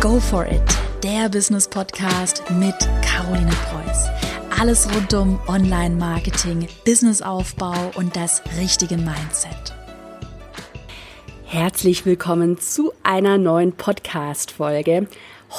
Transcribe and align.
Go 0.00 0.20
for 0.20 0.46
it, 0.46 0.62
der 1.02 1.28
Business 1.28 1.66
Podcast 1.66 2.44
mit 2.52 2.76
Caroline 3.02 3.50
Preuß. 3.50 4.06
Alles 4.60 4.88
rund 4.94 5.12
um 5.12 5.40
Online-Marketing, 5.48 6.68
Businessaufbau 6.84 7.90
und 7.96 8.14
das 8.14 8.40
richtige 8.60 8.96
Mindset. 8.96 9.74
Herzlich 11.46 12.06
willkommen 12.06 12.58
zu 12.60 12.92
einer 13.02 13.38
neuen 13.38 13.72
Podcast-Folge. 13.72 15.08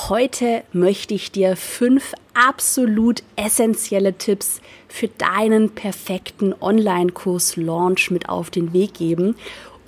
Heute 0.07 0.63
möchte 0.71 1.15
ich 1.15 1.33
dir 1.33 1.57
fünf 1.57 2.13
absolut 2.33 3.23
essentielle 3.35 4.13
Tipps 4.13 4.61
für 4.87 5.09
deinen 5.09 5.71
perfekten 5.71 6.55
Online-Kurs-Launch 6.61 8.09
mit 8.09 8.29
auf 8.29 8.51
den 8.51 8.71
Weg 8.71 8.93
geben. 8.93 9.35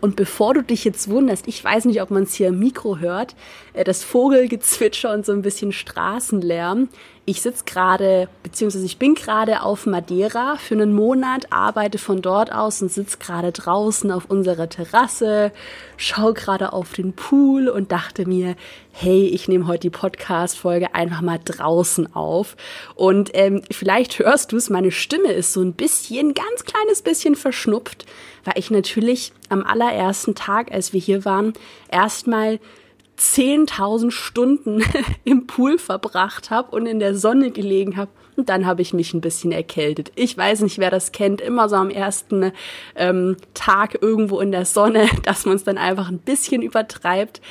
Und 0.01 0.15
bevor 0.15 0.55
du 0.55 0.63
dich 0.63 0.83
jetzt 0.83 1.09
wunderst, 1.09 1.47
ich 1.47 1.63
weiß 1.63 1.85
nicht, 1.85 2.01
ob 2.01 2.09
man 2.09 2.23
es 2.23 2.33
hier 2.33 2.47
im 2.47 2.57
Mikro 2.57 2.97
hört, 2.97 3.35
das 3.73 4.03
Vogelgezwitscher 4.03 5.13
und 5.13 5.25
so 5.25 5.31
ein 5.31 5.41
bisschen 5.41 5.71
Straßenlärm. 5.71 6.89
Ich 7.23 7.41
sitze 7.41 7.63
gerade, 7.65 8.27
beziehungsweise 8.41 8.85
ich 8.85 8.97
bin 8.97 9.13
gerade 9.13 9.61
auf 9.61 9.85
Madeira 9.85 10.55
für 10.57 10.73
einen 10.73 10.91
Monat, 10.91 11.51
arbeite 11.51 11.99
von 11.99 12.21
dort 12.21 12.51
aus 12.51 12.81
und 12.81 12.91
sitze 12.91 13.19
gerade 13.19 13.51
draußen 13.51 14.11
auf 14.11 14.25
unserer 14.25 14.67
Terrasse, 14.67 15.51
schaue 15.97 16.33
gerade 16.33 16.73
auf 16.73 16.93
den 16.93 17.13
Pool 17.13 17.69
und 17.69 17.91
dachte 17.91 18.27
mir, 18.27 18.55
hey, 18.91 19.27
ich 19.27 19.47
nehme 19.47 19.67
heute 19.67 19.81
die 19.81 19.89
Podcast-Folge 19.91 20.95
einfach 20.95 21.21
mal 21.21 21.39
draußen 21.43 22.15
auf. 22.15 22.57
Und 22.95 23.29
ähm, 23.33 23.61
vielleicht 23.71 24.17
hörst 24.17 24.51
du 24.51 24.57
es, 24.57 24.71
meine 24.71 24.91
Stimme 24.91 25.31
ist 25.31 25.53
so 25.53 25.61
ein 25.61 25.73
bisschen, 25.73 26.33
ganz 26.33 26.65
kleines 26.65 27.03
bisschen 27.03 27.35
verschnupft, 27.35 28.05
weil 28.43 28.55
ich 28.57 28.71
natürlich 28.71 29.31
am 29.49 29.63
allerersten 29.63 30.33
Tag, 30.33 30.71
als 30.71 30.91
wir 30.91 30.99
hier 30.99 31.23
waren, 31.23 31.53
erstmal 31.89 32.59
10.000 33.19 34.11
Stunden 34.11 34.83
im 35.23 35.47
Pool 35.47 35.77
verbracht 35.77 36.49
habe 36.49 36.75
und 36.75 36.85
in 36.85 36.99
der 36.99 37.15
Sonne 37.15 37.51
gelegen 37.51 37.97
habe. 37.97 38.11
Und 38.37 38.49
dann 38.49 38.65
habe 38.65 38.81
ich 38.81 38.93
mich 38.93 39.13
ein 39.13 39.21
bisschen 39.21 39.51
erkältet. 39.51 40.11
Ich 40.15 40.37
weiß 40.37 40.61
nicht, 40.61 40.79
wer 40.79 40.89
das 40.89 41.11
kennt, 41.11 41.41
immer 41.41 41.69
so 41.69 41.75
am 41.75 41.89
ersten 41.89 42.51
ähm, 42.95 43.37
Tag 43.53 44.01
irgendwo 44.01 44.39
in 44.39 44.51
der 44.51 44.65
Sonne, 44.65 45.07
dass 45.23 45.45
man 45.45 45.55
es 45.55 45.63
dann 45.63 45.77
einfach 45.77 46.09
ein 46.09 46.19
bisschen 46.19 46.61
übertreibt. 46.61 47.41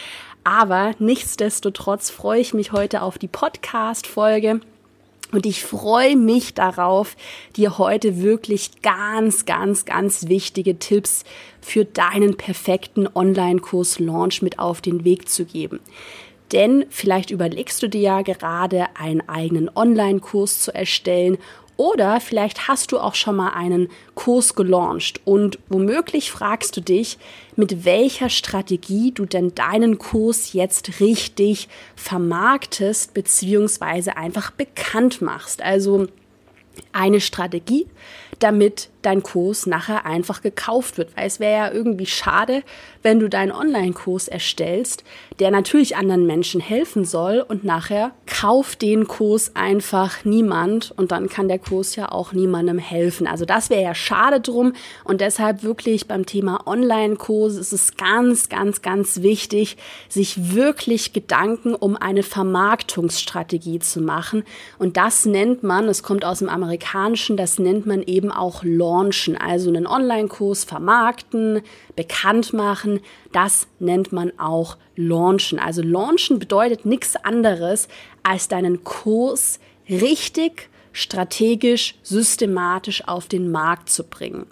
Aber 0.43 0.93
nichtsdestotrotz 0.99 2.11
freue 2.11 2.41
ich 2.41 2.55
mich 2.55 2.73
heute 2.73 3.03
auf 3.03 3.19
die 3.19 3.29
Podcast-Folge 3.29 4.61
und 5.33 5.47
ich 5.47 5.63
freue 5.63 6.17
mich 6.17 6.55
darauf, 6.55 7.17
dir 7.57 7.79
heute 7.79 8.21
wirklich 8.21 8.83
ganz, 8.83 9.47
ganz, 9.47 9.85
ganz 9.85 10.29
wichtige 10.29 10.79
Tipps 10.79 11.25
für 11.61 11.85
deinen 11.85 12.37
perfekten 12.37 13.09
Online-Kurs-Launch 13.13 14.43
mit 14.43 14.59
auf 14.59 14.81
den 14.81 15.05
Weg 15.05 15.29
zu 15.29 15.45
geben. 15.45 15.81
Denn 16.53 16.85
vielleicht 16.91 17.31
überlegst 17.31 17.83
du 17.83 17.89
dir 17.89 18.01
ja 18.01 18.23
gerade 18.23 18.87
einen 18.95 19.29
eigenen 19.29 19.71
Online-Kurs 19.75 20.61
zu 20.61 20.75
erstellen 20.75 21.39
oder 21.81 22.21
vielleicht 22.21 22.69
hast 22.69 22.93
du 22.93 22.99
auch 22.99 23.15
schon 23.15 23.37
mal 23.37 23.55
einen 23.55 23.89
Kurs 24.15 24.55
gelauncht 24.55 25.23
und 25.25 25.59
womöglich 25.71 26.31
fragst 26.31 26.77
du 26.77 26.83
dich, 26.83 27.17
mit 27.57 27.87
welcher 27.87 28.29
Strategie 28.29 29.13
du 29.13 29.25
denn 29.25 29.55
deinen 29.55 29.97
Kurs 29.97 30.53
jetzt 30.53 31.01
richtig 31.01 31.71
vermarktest 31.97 33.15
beziehungsweise 33.15 34.19
einfach 34.19 34.51
bekannt 34.51 35.23
machst. 35.23 35.63
Also 35.63 36.09
eine 36.93 37.23
Strategie, 37.23 37.87
damit 38.41 38.91
dein 39.03 39.23
Kurs 39.23 39.67
nachher 39.67 40.05
einfach 40.07 40.43
gekauft 40.43 40.99
wird. 40.99 41.17
Weil 41.17 41.27
es 41.27 41.41
wäre 41.41 41.67
ja 41.67 41.73
irgendwie 41.73 42.07
schade, 42.07 42.63
wenn 43.03 43.19
du 43.19 43.29
deinen 43.29 43.53
Online-Kurs 43.53 44.29
erstellst, 44.29 45.05
der 45.39 45.51
natürlich 45.51 45.97
anderen 45.97 46.27
Menschen 46.27 46.61
helfen 46.61 47.05
soll 47.05 47.45
und 47.47 47.65
nachher 47.65 48.13
kauft 48.27 48.83
den 48.83 49.09
Kurs 49.09 49.53
einfach 49.55 50.25
niemand 50.25 50.93
und 50.97 51.13
dann 51.13 51.29
kann 51.29 51.49
der 51.49 51.59
Kurs 51.59 51.97
ja 51.97 52.13
auch 52.13 52.33
niemandem 52.33 52.79
helfen. 52.79 53.27
Also 53.27 53.45
das 53.45 53.71
wäre 53.71 53.83
ja 53.83 53.95
schade 53.95 54.41
drum 54.41 54.75
und 55.05 55.21
deshalb 55.21 55.63
wirklich 55.63 56.07
beim 56.07 56.27
Thema 56.27 56.67
Online-Kurs 56.67 57.57
ist 57.57 57.73
es 57.73 57.97
ganz, 57.97 58.49
ganz, 58.49 58.83
ganz 58.83 59.23
wichtig, 59.23 59.79
sich 60.09 60.55
wirklich 60.55 61.13
Gedanken 61.13 61.75
um 61.75 61.97
eine 61.97 62.23
Vermarktungsstrategie 62.23 63.79
zu 63.79 64.01
machen 64.01 64.45
und 64.79 64.97
das 64.97 65.25
nennt 65.25 65.63
man, 65.63 65.89
es 65.89 66.03
kommt 66.03 66.25
aus 66.25 66.41
dem 66.41 66.49
Amerikanischen, 66.49 67.37
das 67.37 67.59
nennt 67.59 67.87
man 67.87 68.03
eben 68.03 68.31
auch 68.31 68.63
Launch 68.63 68.90
launchen, 68.91 69.37
also 69.37 69.69
einen 69.69 69.87
Online-Kurs 69.87 70.65
vermarkten, 70.65 71.63
bekannt 71.97 72.53
machen. 72.53 73.01
Das 73.33 73.67
nennt 73.79 74.13
man 74.13 74.33
auch 74.39 74.77
launchen. 74.97 75.59
Also 75.59 75.83
launchen 75.83 76.39
bedeutet 76.39 76.85
nichts 76.85 77.17
anderes, 77.17 77.89
als 78.23 78.49
deinen 78.49 78.85
Kurs 78.85 79.61
richtig, 79.89 80.69
strategisch, 80.93 81.95
systematisch 82.03 83.07
auf 83.07 83.29
den 83.29 83.51
Markt 83.51 83.91
zu 83.91 84.05
bringen. 84.05 84.47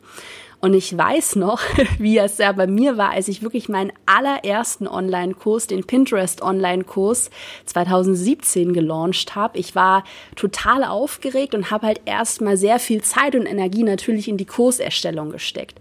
Und 0.61 0.75
ich 0.75 0.97
weiß 0.97 1.37
noch, 1.37 1.61
wie 1.99 2.19
es 2.19 2.39
ja 2.39 2.53
bei 2.53 2.67
mir 2.67 2.97
war, 2.97 3.11
als 3.11 3.29
ich 3.29 3.43
wirklich 3.43 3.69
meinen 3.69 3.93
allerersten 4.07 4.89
Online-Kurs, 4.89 5.69
den 5.69 5.85
Pinterest-Online-Kurs 5.85 7.31
2017 7.67 8.73
gelauncht 8.73 9.37
habe. 9.37 9.59
Ich 9.59 9.75
war 9.75 10.05
total 10.35 10.83
aufgeregt 10.85 11.55
und 11.55 11.71
habe 11.71 11.87
halt 11.87 12.01
erstmal 12.07 12.57
sehr 12.57 12.79
viel 12.81 13.03
Zeit 13.03 13.37
und 13.37 13.47
Energie 13.47 13.85
natürlich 13.85 14.29
in 14.29 14.37
die 14.37 14.47
Kurserstellung 14.47 15.31
gesteckt. 15.31 15.79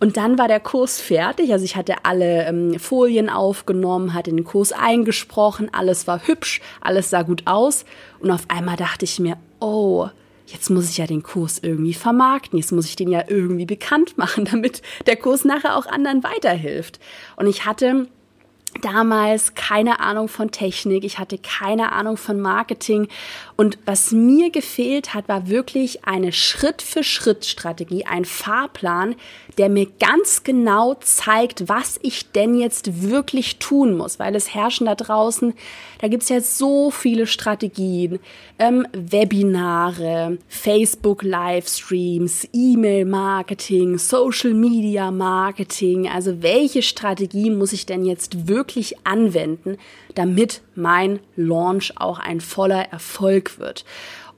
Und 0.00 0.16
dann 0.16 0.38
war 0.38 0.48
der 0.48 0.60
Kurs 0.60 0.98
fertig. 0.98 1.52
Also 1.52 1.64
ich 1.64 1.76
hatte 1.76 2.04
alle 2.04 2.46
ähm, 2.46 2.80
Folien 2.80 3.28
aufgenommen, 3.28 4.14
hatte 4.14 4.30
den 4.30 4.44
Kurs 4.44 4.72
eingesprochen, 4.72 5.68
alles 5.72 6.06
war 6.06 6.26
hübsch, 6.26 6.62
alles 6.80 7.10
sah 7.10 7.22
gut 7.22 7.42
aus. 7.44 7.84
Und 8.18 8.30
auf 8.30 8.44
einmal 8.48 8.76
dachte 8.76 9.04
ich 9.04 9.20
mir, 9.20 9.36
oh, 9.60 10.08
jetzt 10.52 10.70
muss 10.70 10.90
ich 10.90 10.98
ja 10.98 11.06
den 11.06 11.22
Kurs 11.22 11.58
irgendwie 11.58 11.94
vermarkten, 11.94 12.58
jetzt 12.58 12.72
muss 12.72 12.86
ich 12.86 12.96
den 12.96 13.10
ja 13.10 13.24
irgendwie 13.28 13.66
bekannt 13.66 14.18
machen, 14.18 14.44
damit 14.50 14.82
der 15.06 15.16
Kurs 15.16 15.44
nachher 15.44 15.76
auch 15.76 15.86
anderen 15.86 16.22
weiterhilft. 16.22 17.00
Und 17.36 17.46
ich 17.46 17.64
hatte 17.64 18.08
damals 18.82 19.54
keine 19.54 20.00
Ahnung 20.00 20.28
von 20.28 20.50
Technik, 20.50 21.04
ich 21.04 21.18
hatte 21.18 21.38
keine 21.38 21.92
Ahnung 21.92 22.16
von 22.16 22.40
Marketing. 22.40 23.06
Und 23.56 23.78
was 23.84 24.10
mir 24.12 24.50
gefehlt 24.50 25.12
hat, 25.12 25.28
war 25.28 25.48
wirklich 25.48 26.06
eine 26.06 26.32
Schritt-für-Schritt-Strategie, 26.32 28.06
ein 28.06 28.24
Fahrplan, 28.24 29.16
der 29.58 29.68
mir 29.68 29.86
ganz 29.98 30.44
genau 30.44 30.94
zeigt, 30.94 31.68
was 31.68 31.98
ich 32.02 32.32
denn 32.32 32.54
jetzt 32.54 33.02
wirklich 33.02 33.58
tun 33.58 33.94
muss, 33.96 34.18
weil 34.18 34.34
es 34.34 34.54
herrschen 34.54 34.86
da 34.86 34.94
draußen, 34.94 35.52
da 36.00 36.08
gibt's 36.08 36.30
jetzt 36.30 36.56
so 36.56 36.90
viele 36.90 37.26
Strategien, 37.26 38.20
ähm, 38.58 38.86
Webinare, 38.92 40.38
Facebook-Livestreams, 40.48 42.48
E-Mail-Marketing, 42.52 43.98
Social-Media-Marketing, 43.98 46.08
also 46.08 46.42
welche 46.42 46.80
Strategie 46.82 47.50
muss 47.50 47.74
ich 47.74 47.84
denn 47.84 48.06
jetzt 48.06 48.48
wirklich 48.48 48.59
anwenden, 49.04 49.78
damit 50.14 50.62
mein 50.74 51.20
Launch 51.36 51.94
auch 51.96 52.18
ein 52.18 52.40
voller 52.40 52.90
Erfolg 52.92 53.58
wird? 53.58 53.84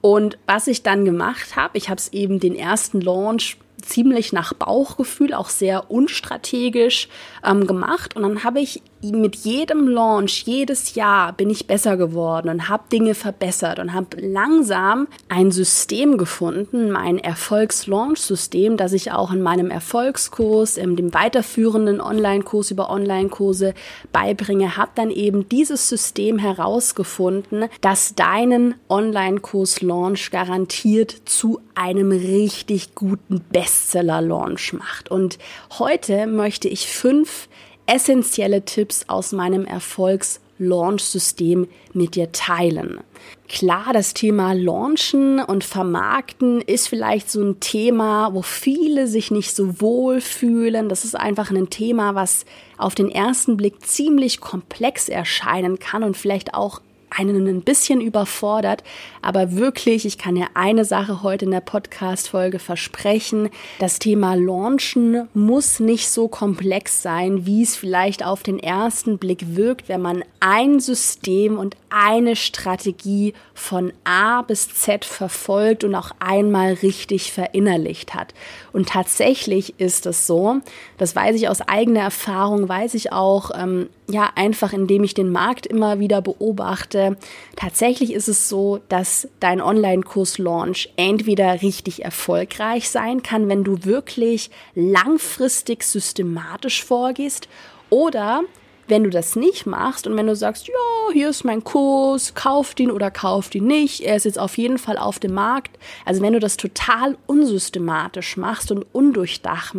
Und 0.01 0.37
was 0.47 0.67
ich 0.67 0.83
dann 0.83 1.05
gemacht 1.05 1.55
habe, 1.55 1.77
ich 1.77 1.89
habe 1.89 1.99
es 1.99 2.11
eben 2.11 2.39
den 2.39 2.55
ersten 2.55 2.99
Launch 2.99 3.57
ziemlich 3.81 4.33
nach 4.33 4.53
Bauchgefühl, 4.53 5.33
auch 5.33 5.49
sehr 5.49 5.91
unstrategisch 5.91 7.07
ähm, 7.45 7.67
gemacht. 7.67 8.15
Und 8.15 8.23
dann 8.23 8.43
habe 8.43 8.59
ich 8.59 8.81
mit 9.11 9.35
jedem 9.35 9.87
Launch, 9.87 10.43
jedes 10.45 10.95
Jahr 10.95 11.33
bin 11.33 11.49
ich 11.49 11.67
besser 11.67 11.97
geworden 11.97 12.49
und 12.49 12.69
habe 12.69 12.83
Dinge 12.91 13.15
verbessert 13.15 13.79
und 13.79 13.93
habe 13.93 14.17
langsam 14.19 15.07
ein 15.29 15.51
System 15.51 16.17
gefunden, 16.17 16.91
mein 16.91 17.17
Erfolgs-Launch-System, 17.17 18.77
das 18.77 18.93
ich 18.93 19.11
auch 19.11 19.31
in 19.31 19.41
meinem 19.41 19.69
Erfolgskurs, 19.69 20.77
in 20.77 20.95
dem 20.95 21.13
weiterführenden 21.13 21.99
Online-Kurs 21.99 22.71
über 22.71 22.89
Online-Kurse 22.89 23.73
beibringe, 24.11 24.77
habe 24.77 24.91
dann 24.95 25.11
eben 25.11 25.49
dieses 25.49 25.89
System 25.89 26.39
herausgefunden, 26.39 27.65
das 27.81 28.15
deinen 28.15 28.75
Online-Kurs-Launch 28.89 30.31
garantiert 30.31 31.15
zu 31.25 31.59
einem 31.75 32.11
richtig 32.11 32.95
guten 32.95 33.41
Bestseller-Launch 33.51 34.73
macht. 34.73 35.11
Und 35.11 35.37
heute 35.77 36.27
möchte 36.27 36.67
ich 36.67 36.87
fünf 36.87 37.49
essentielle 37.85 38.63
Tipps 38.65 39.05
aus 39.07 39.31
meinem 39.31 39.65
Erfolgs- 39.65 40.39
Launch-System 40.59 41.67
mit 41.93 42.15
dir 42.15 42.31
teilen. 42.31 42.99
Klar, 43.47 43.93
das 43.93 44.13
Thema 44.13 44.53
Launchen 44.53 45.39
und 45.39 45.63
Vermarkten 45.63 46.61
ist 46.61 46.87
vielleicht 46.87 47.29
so 47.29 47.41
ein 47.41 47.59
Thema, 47.59 48.33
wo 48.33 48.41
viele 48.41 49.07
sich 49.07 49.31
nicht 49.31 49.55
so 49.55 49.81
wohl 49.81 50.21
fühlen. 50.21 50.89
Das 50.89 51.05
ist 51.05 51.15
einfach 51.15 51.51
ein 51.51 51.69
Thema, 51.69 52.15
was 52.15 52.45
auf 52.77 52.95
den 52.95 53.09
ersten 53.09 53.57
Blick 53.57 53.85
ziemlich 53.85 54.39
komplex 54.39 55.09
erscheinen 55.09 55.79
kann 55.79 56.03
und 56.03 56.17
vielleicht 56.17 56.53
auch 56.53 56.81
einen 57.17 57.47
ein 57.47 57.61
bisschen 57.61 58.01
überfordert. 58.01 58.83
Aber 59.21 59.53
wirklich, 59.53 60.05
ich 60.05 60.17
kann 60.17 60.35
dir 60.35 60.47
eine 60.53 60.85
Sache 60.85 61.23
heute 61.23 61.45
in 61.45 61.51
der 61.51 61.61
Podcast-Folge 61.61 62.59
versprechen. 62.59 63.49
Das 63.79 63.99
Thema 63.99 64.35
Launchen 64.35 65.27
muss 65.33 65.79
nicht 65.79 66.09
so 66.09 66.27
komplex 66.27 67.01
sein, 67.01 67.45
wie 67.45 67.63
es 67.63 67.75
vielleicht 67.75 68.25
auf 68.25 68.43
den 68.43 68.59
ersten 68.59 69.17
Blick 69.17 69.55
wirkt, 69.55 69.89
wenn 69.89 70.01
man 70.01 70.23
ein 70.39 70.79
System 70.79 71.57
und 71.57 71.77
eine 71.89 72.35
Strategie 72.35 73.33
von 73.53 73.93
A 74.03 74.41
bis 74.41 74.73
Z 74.73 75.05
verfolgt 75.05 75.83
und 75.83 75.95
auch 75.95 76.11
einmal 76.19 76.73
richtig 76.73 77.31
verinnerlicht 77.31 78.15
hat. 78.15 78.33
Und 78.73 78.89
tatsächlich 78.89 79.79
ist 79.79 80.05
es 80.05 80.25
so, 80.25 80.57
das 80.97 81.15
weiß 81.15 81.35
ich 81.35 81.47
aus 81.47 81.61
eigener 81.61 82.01
Erfahrung, 82.01 82.67
weiß 82.67 82.95
ich 82.95 83.11
auch, 83.11 83.51
ähm, 83.55 83.89
ja, 84.09 84.31
einfach 84.35 84.73
indem 84.73 85.03
ich 85.03 85.13
den 85.13 85.31
Markt 85.31 85.65
immer 85.65 85.99
wieder 85.99 86.21
beobachte. 86.21 87.17
Tatsächlich 87.55 88.13
ist 88.13 88.27
es 88.27 88.49
so, 88.49 88.79
dass 88.89 89.27
dein 89.39 89.61
Online-Kurs-Launch 89.61 90.89
entweder 90.97 91.61
richtig 91.61 92.03
erfolgreich 92.03 92.89
sein 92.89 93.23
kann, 93.23 93.47
wenn 93.47 93.63
du 93.63 93.85
wirklich 93.85 94.51
langfristig 94.75 95.83
systematisch 95.83 96.83
vorgehst 96.83 97.47
oder 97.89 98.41
wenn 98.87 99.03
du 99.03 99.09
das 99.09 99.35
nicht 99.35 99.65
machst 99.65 100.07
und 100.07 100.17
wenn 100.17 100.27
du 100.27 100.35
sagst, 100.35 100.67
ja, 100.67 101.13
hier 101.13 101.29
ist 101.29 101.45
mein 101.45 101.63
Kurs, 101.63 102.33
kauft 102.35 102.79
ihn 102.79 102.91
oder 102.91 103.11
kauft 103.11 103.55
ihn 103.55 103.65
nicht, 103.65 104.01
er 104.01 104.17
ist 104.17 104.25
jetzt 104.25 104.39
auf 104.39 104.57
jeden 104.57 104.77
Fall 104.77 104.97
auf 104.97 105.19
dem 105.19 105.33
Markt. 105.33 105.79
Also 106.05 106.21
wenn 106.21 106.33
du 106.33 106.39
das 106.39 106.57
total 106.57 107.17
unsystematisch 107.25 108.35
machst 108.35 108.71
und 108.71 108.85
undurchdacht, 108.91 109.75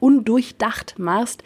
undurchdacht 0.00 0.98
machst, 0.98 1.42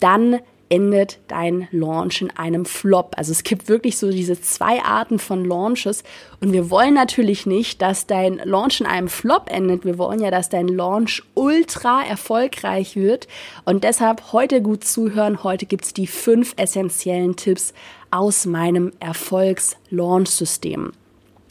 dann 0.00 0.40
endet 0.68 1.18
dein 1.28 1.68
Launch 1.70 2.22
in 2.22 2.30
einem 2.30 2.64
Flop. 2.64 3.14
Also 3.16 3.32
es 3.32 3.42
gibt 3.42 3.68
wirklich 3.68 3.96
so 3.96 4.10
diese 4.10 4.40
zwei 4.40 4.82
Arten 4.82 5.18
von 5.18 5.44
Launches 5.44 6.04
und 6.40 6.52
wir 6.52 6.70
wollen 6.70 6.94
natürlich 6.94 7.46
nicht, 7.46 7.82
dass 7.82 8.06
dein 8.06 8.38
Launch 8.44 8.80
in 8.80 8.86
einem 8.86 9.08
Flop 9.08 9.50
endet. 9.50 9.84
Wir 9.84 9.98
wollen 9.98 10.20
ja, 10.20 10.30
dass 10.30 10.48
dein 10.48 10.68
Launch 10.68 11.22
ultra 11.34 12.04
erfolgreich 12.04 12.96
wird 12.96 13.28
und 13.64 13.84
deshalb 13.84 14.32
heute 14.32 14.62
gut 14.62 14.84
zuhören. 14.84 15.42
Heute 15.42 15.66
gibt's 15.66 15.94
die 15.94 16.06
fünf 16.06 16.54
essentiellen 16.56 17.36
Tipps 17.36 17.72
aus 18.10 18.46
meinem 18.46 18.92
Erfolgs-Launch-System. 19.00 20.92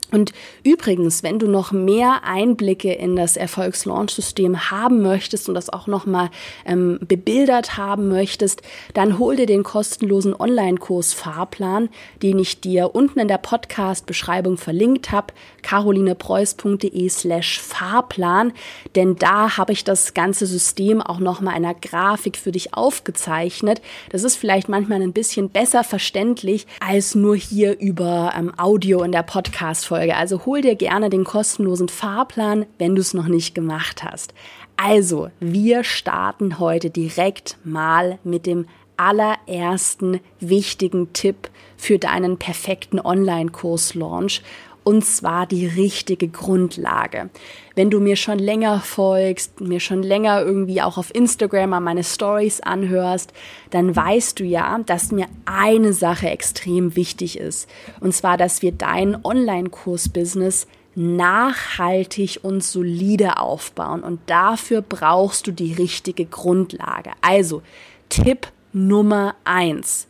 Und 0.09 0.31
übrigens, 0.63 1.21
wenn 1.21 1.38
du 1.38 1.48
noch 1.48 1.74
mehr 1.74 2.24
Einblicke 2.24 2.94
in 2.94 3.18
das 3.18 3.36
Erfolgs-Launch-System 3.36 4.71
haben 4.71 5.01
möchtest 5.01 5.50
und 5.50 5.56
das 5.56 5.69
auch 5.69 5.88
nochmal 5.88 6.30
ähm, 6.65 6.98
bebildert 7.06 7.75
haben 7.75 8.07
möchtest, 8.07 8.62
dann 8.94 9.19
hol 9.19 9.36
dir 9.36 9.48
den 9.48 9.63
kostenlosen 9.63 10.33
Online-Kurs 10.33 11.13
Fahrplan, 11.13 11.89
den 12.24 12.39
ich 12.39 12.62
dir 12.62 12.95
unten 12.95 13.19
in 13.19 13.27
der 13.27 13.38
Podcast-Beschreibung 13.38 14.57
verlinkt 14.57 15.12
habe, 15.12 15.33
carolinepreuß.de 15.62 17.09
slash 17.09 17.59
Fahrplan, 17.59 18.54
denn 18.95 19.18
da 19.18 19.57
habe 19.57 19.74
ich 19.74 19.83
das 19.83 20.13
ganze 20.13 20.45
System 20.45 21.01
auch 21.01 21.19
nochmal 21.19 21.57
in 21.57 21.65
einer 21.65 21.75
Grafik 21.75 22.38
für 22.38 22.54
dich 22.54 22.74
aufgezeichnet. 22.74 23.81
Das 24.09 24.24
ist 24.24 24.38
vielleicht 24.38 24.69
manchmal 24.69 25.01
ein 25.01 25.12
bisschen 25.12 25.50
besser 25.50 25.83
verständlich 25.83 26.65
als 26.80 27.13
nur 27.13 27.36
hier 27.36 27.77
über 27.80 28.33
ähm, 28.38 28.54
Audio 28.57 29.04
in 29.04 29.12
der 29.12 29.24
Podcast-Folge. 29.24 29.96
Folge. 29.97 30.15
Also 30.15 30.45
hol 30.45 30.61
dir 30.61 30.75
gerne 30.75 31.09
den 31.09 31.23
kostenlosen 31.23 31.89
Fahrplan, 31.89 32.67
wenn 32.77 32.94
du 32.94 33.01
es 33.01 33.15
noch 33.15 33.27
nicht 33.27 33.55
gemacht 33.55 34.03
hast. 34.03 34.33
Also, 34.75 35.29
wir 35.39 35.83
starten 35.83 36.59
heute 36.59 36.91
direkt 36.91 37.57
mal 37.63 38.19
mit 38.23 38.45
dem 38.45 38.67
allerersten 38.95 40.19
wichtigen 40.39 41.13
Tipp 41.13 41.49
für 41.77 41.97
deinen 41.97 42.38
perfekten 42.38 42.99
Online-Kurs-Launch 42.99 44.44
und 44.87 45.03
zwar 45.03 45.45
die 45.47 45.67
richtige 45.67 46.29
Grundlage. 46.29 47.29
Wenn 47.75 47.89
du 47.89 47.99
mir 47.99 48.15
schon 48.15 48.39
länger 48.39 48.79
folgst, 48.79 49.59
mir 49.59 49.81
schon 49.81 50.01
länger 50.01 50.41
irgendwie 50.41 50.81
auch 50.81 50.97
auf 50.97 51.13
Instagram 51.13 51.73
an 51.73 51.83
meine 51.83 52.05
Stories 52.05 52.61
anhörst, 52.61 53.33
dann 53.69 53.93
weißt 53.93 54.39
du 54.39 54.45
ja, 54.45 54.79
dass 54.85 55.11
mir 55.11 55.25
eine 55.43 55.91
Sache 55.91 56.29
extrem 56.29 56.95
wichtig 56.95 57.37
ist. 57.37 57.69
Und 57.99 58.13
zwar, 58.13 58.37
dass 58.37 58.61
wir 58.61 58.71
dein 58.71 59.25
Online-Kurs-Business 59.25 60.67
nachhaltig 60.95 62.39
und 62.43 62.63
solide 62.63 63.41
aufbauen. 63.41 64.03
Und 64.03 64.21
dafür 64.27 64.81
brauchst 64.81 65.47
du 65.47 65.51
die 65.51 65.73
richtige 65.73 66.23
Grundlage. 66.23 67.11
Also, 67.19 67.61
Tipp 68.07 68.47
Nummer 68.71 69.35
eins. 69.43 70.07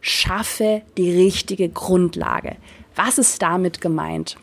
Schaffe 0.00 0.82
die 0.96 1.10
richtige 1.10 1.68
Grundlage. 1.68 2.56
Was 2.94 3.18
ist 3.18 3.40
damit 3.42 3.80
gemeint? 3.80 4.36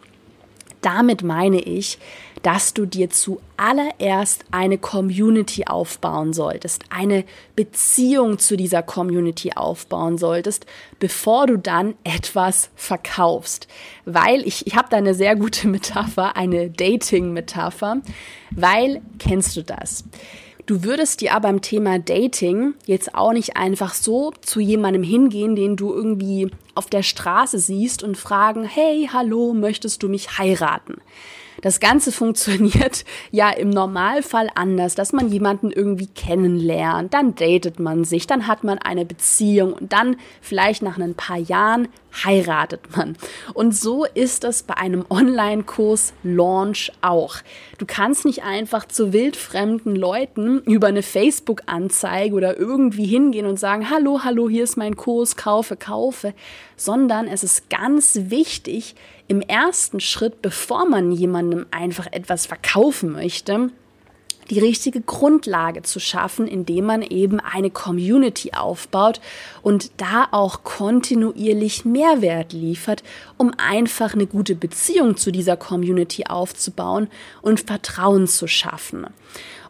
Damit 0.81 1.23
meine 1.23 1.59
ich, 1.59 1.97
dass 2.43 2.73
du 2.73 2.85
dir 2.85 3.09
zuallererst 3.09 4.45
eine 4.51 4.77
Community 4.77 5.65
aufbauen 5.65 6.33
solltest, 6.33 6.83
eine 6.89 7.25
Beziehung 7.55 8.37
zu 8.39 8.55
dieser 8.55 8.83
Community 8.83 9.53
aufbauen 9.53 10.17
solltest, 10.17 10.65
bevor 10.99 11.47
du 11.47 11.57
dann 11.57 11.95
etwas 12.03 12.69
verkaufst. 12.75 13.67
Weil 14.05 14.47
ich, 14.47 14.67
ich 14.67 14.75
habe 14.75 14.87
da 14.89 14.97
eine 14.97 15.13
sehr 15.13 15.35
gute 15.35 15.67
Metapher, 15.67 16.37
eine 16.37 16.69
Dating-Metapher, 16.69 18.01
weil 18.51 19.01
kennst 19.19 19.57
du 19.57 19.63
das? 19.63 20.03
Du 20.67 20.83
würdest 20.83 21.21
dir 21.21 21.33
aber 21.33 21.47
beim 21.47 21.61
Thema 21.61 21.97
Dating 21.97 22.73
jetzt 22.85 23.15
auch 23.15 23.31
nicht 23.31 23.55
einfach 23.55 23.93
so 23.93 24.33
zu 24.41 24.59
jemandem 24.59 25.01
hingehen, 25.01 25.55
den 25.55 25.77
du 25.77 25.93
irgendwie 25.93 26.51
auf 26.75 26.87
der 26.87 27.03
Straße 27.03 27.57
siehst 27.57 28.03
und 28.03 28.17
fragen, 28.17 28.65
hey, 28.65 29.09
hallo, 29.11 29.53
möchtest 29.53 30.03
du 30.03 30.09
mich 30.09 30.37
heiraten? 30.37 30.95
Das 31.61 31.79
Ganze 31.79 32.11
funktioniert 32.11 33.05
ja 33.31 33.49
im 33.49 33.69
Normalfall 33.69 34.49
anders, 34.55 34.95
dass 34.95 35.13
man 35.13 35.29
jemanden 35.29 35.71
irgendwie 35.71 36.07
kennenlernt, 36.07 37.13
dann 37.13 37.35
datet 37.35 37.79
man 37.79 38.03
sich, 38.03 38.27
dann 38.27 38.47
hat 38.47 38.63
man 38.63 38.77
eine 38.77 39.05
Beziehung 39.05 39.73
und 39.73 39.93
dann 39.93 40.17
vielleicht 40.41 40.81
nach 40.81 40.97
ein 40.97 41.15
paar 41.15 41.37
Jahren 41.37 41.87
heiratet 42.25 42.95
man. 42.95 43.15
Und 43.53 43.75
so 43.75 44.05
ist 44.05 44.43
es 44.43 44.63
bei 44.63 44.75
einem 44.75 45.05
Online-Kurs 45.09 46.13
Launch 46.23 46.91
auch. 47.01 47.37
Du 47.77 47.85
kannst 47.85 48.25
nicht 48.25 48.43
einfach 48.43 48.87
zu 48.87 49.13
wildfremden 49.13 49.95
Leuten 49.95 50.61
über 50.61 50.87
eine 50.87 51.03
Facebook-Anzeige 51.03 52.33
oder 52.33 52.57
irgendwie 52.57 53.05
hingehen 53.05 53.45
und 53.45 53.59
sagen, 53.59 53.89
hallo, 53.89 54.21
hallo, 54.23 54.49
hier 54.49 54.63
ist 54.63 54.77
mein 54.77 54.95
Kurs, 54.95 55.35
kaufe, 55.35 55.75
kaufe, 55.75 56.33
sondern 56.75 57.27
es 57.27 57.43
ist 57.43 57.69
ganz 57.69 58.19
wichtig, 58.29 58.95
im 59.27 59.41
ersten 59.41 59.99
Schritt, 59.99 60.41
bevor 60.41 60.87
man 60.87 61.11
jemandem 61.11 61.65
einfach 61.71 62.07
etwas 62.11 62.45
verkaufen 62.45 63.11
möchte, 63.11 63.69
die 64.49 64.59
richtige 64.59 65.01
Grundlage 65.01 65.81
zu 65.81 65.99
schaffen, 65.99 66.47
indem 66.47 66.85
man 66.85 67.01
eben 67.01 67.39
eine 67.39 67.69
Community 67.69 68.53
aufbaut 68.53 69.19
und 69.61 69.91
da 69.97 70.27
auch 70.31 70.63
kontinuierlich 70.63 71.85
Mehrwert 71.85 72.53
liefert, 72.53 73.03
um 73.37 73.53
einfach 73.57 74.13
eine 74.13 74.27
gute 74.27 74.55
Beziehung 74.55 75.17
zu 75.17 75.31
dieser 75.31 75.57
Community 75.57 76.25
aufzubauen 76.27 77.09
und 77.41 77.59
Vertrauen 77.59 78.27
zu 78.27 78.47
schaffen. 78.47 79.07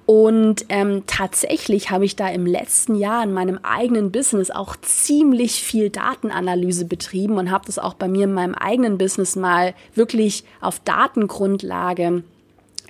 Und 0.07 0.65
ähm, 0.69 1.03
tatsächlich 1.05 1.91
habe 1.91 2.05
ich 2.05 2.15
da 2.15 2.29
im 2.29 2.45
letzten 2.45 2.95
Jahr 2.95 3.21
in 3.25 3.33
meinem 3.33 3.59
eigenen 3.61 4.09
Business 4.09 4.49
auch 4.49 4.77
ziemlich 4.77 5.61
viel 5.61 5.89
Datenanalyse 5.89 6.85
betrieben 6.85 7.37
und 7.37 7.51
habe 7.51 7.65
das 7.65 7.77
auch 7.77 7.93
bei 7.93 8.07
mir 8.07 8.23
in 8.23 8.33
meinem 8.33 8.55
eigenen 8.55 8.97
Business 8.97 9.35
mal 9.35 9.75
wirklich 9.95 10.45
auf 10.61 10.79
Datengrundlage 10.79 12.23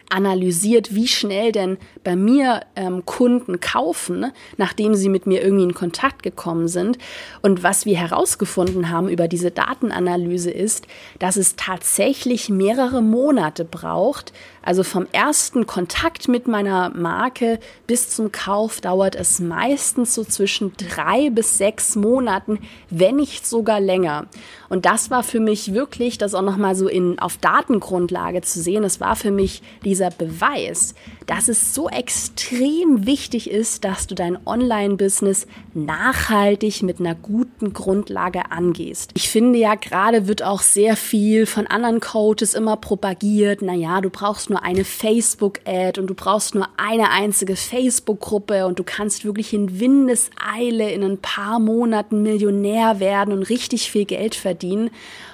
analysiert, 0.09 0.93
wie 0.95 1.07
schnell 1.07 1.51
denn 1.51 1.77
bei 2.03 2.15
mir 2.15 2.61
ähm, 2.75 3.05
Kunden 3.05 3.59
kaufen, 3.59 4.31
nachdem 4.57 4.95
sie 4.95 5.09
mit 5.09 5.25
mir 5.25 5.41
irgendwie 5.41 5.65
in 5.65 5.73
Kontakt 5.73 6.23
gekommen 6.23 6.67
sind. 6.67 6.97
Und 7.41 7.63
was 7.63 7.85
wir 7.85 7.97
herausgefunden 7.97 8.89
haben 8.89 9.09
über 9.09 9.27
diese 9.27 9.51
Datenanalyse 9.51 10.51
ist, 10.51 10.87
dass 11.19 11.35
es 11.35 11.55
tatsächlich 11.55 12.49
mehrere 12.49 13.01
Monate 13.01 13.65
braucht. 13.65 14.33
Also 14.67 14.83
vom 14.83 15.07
ersten 15.13 15.65
Kontakt 15.65 16.27
mit 16.27 16.49
meiner 16.49 16.89
Marke 16.89 17.57
bis 17.87 18.09
zum 18.09 18.33
Kauf 18.33 18.81
dauert 18.81 19.15
es 19.15 19.39
meistens 19.39 20.13
so 20.13 20.25
zwischen 20.25 20.73
drei 20.75 21.29
bis 21.29 21.57
sechs 21.57 21.95
Monaten, 21.95 22.59
wenn 22.89 23.15
nicht 23.15 23.47
sogar 23.47 23.79
länger. 23.79 24.25
Und 24.67 24.85
das 24.85 25.09
war 25.09 25.23
für 25.23 25.39
mich 25.39 25.73
wirklich, 25.73 26.17
das 26.17 26.33
auch 26.33 26.41
nochmal 26.41 26.75
so 26.75 26.89
in, 26.89 27.17
auf 27.17 27.37
Datengrundlage 27.37 28.41
zu 28.41 28.61
sehen, 28.61 28.83
das 28.83 28.99
war 28.99 29.15
für 29.15 29.31
mich 29.31 29.61
dieser 29.85 30.09
Beweis, 30.09 30.95
dass 31.27 31.47
es 31.47 31.73
so 31.73 31.87
extrem 31.87 33.05
wichtig 33.05 33.49
ist, 33.49 33.85
dass 33.85 34.07
du 34.07 34.15
dein 34.15 34.37
Online-Business 34.45 35.47
nachhaltig 35.73 36.83
mit 36.83 36.99
einer 36.99 37.15
guten 37.15 37.71
Grundlage 37.71 38.51
angehst. 38.51 39.11
Ich 39.15 39.29
finde 39.29 39.59
ja, 39.59 39.75
gerade 39.75 40.27
wird 40.27 40.43
auch 40.43 40.61
sehr 40.61 40.97
viel 40.97 41.45
von 41.45 41.67
anderen 41.67 42.01
Coaches 42.01 42.53
immer 42.53 42.75
propagiert, 42.75 43.61
naja, 43.61 44.01
du 44.01 44.09
brauchst 44.09 44.49
nur 44.49 44.57
nur 44.57 44.63
eine 44.63 44.85
Facebook-Ad 44.85 45.99
und 45.99 46.07
du 46.07 46.15
brauchst 46.15 46.55
nur 46.55 46.67
eine 46.77 47.11
einzige 47.11 47.55
Facebook-Gruppe 47.55 48.65
und 48.65 48.79
du 48.79 48.83
kannst 48.83 49.23
wirklich 49.23 49.53
in 49.53 49.79
Windeseile 49.79 50.91
in 50.91 51.03
ein 51.03 51.19
paar 51.19 51.59
Monaten 51.59 52.23
Millionär 52.23 52.99
werden 52.99 53.33
und 53.33 53.43
richtig 53.43 53.91
viel 53.91 54.05
Geld 54.05 54.35
verdienen. 54.35 54.89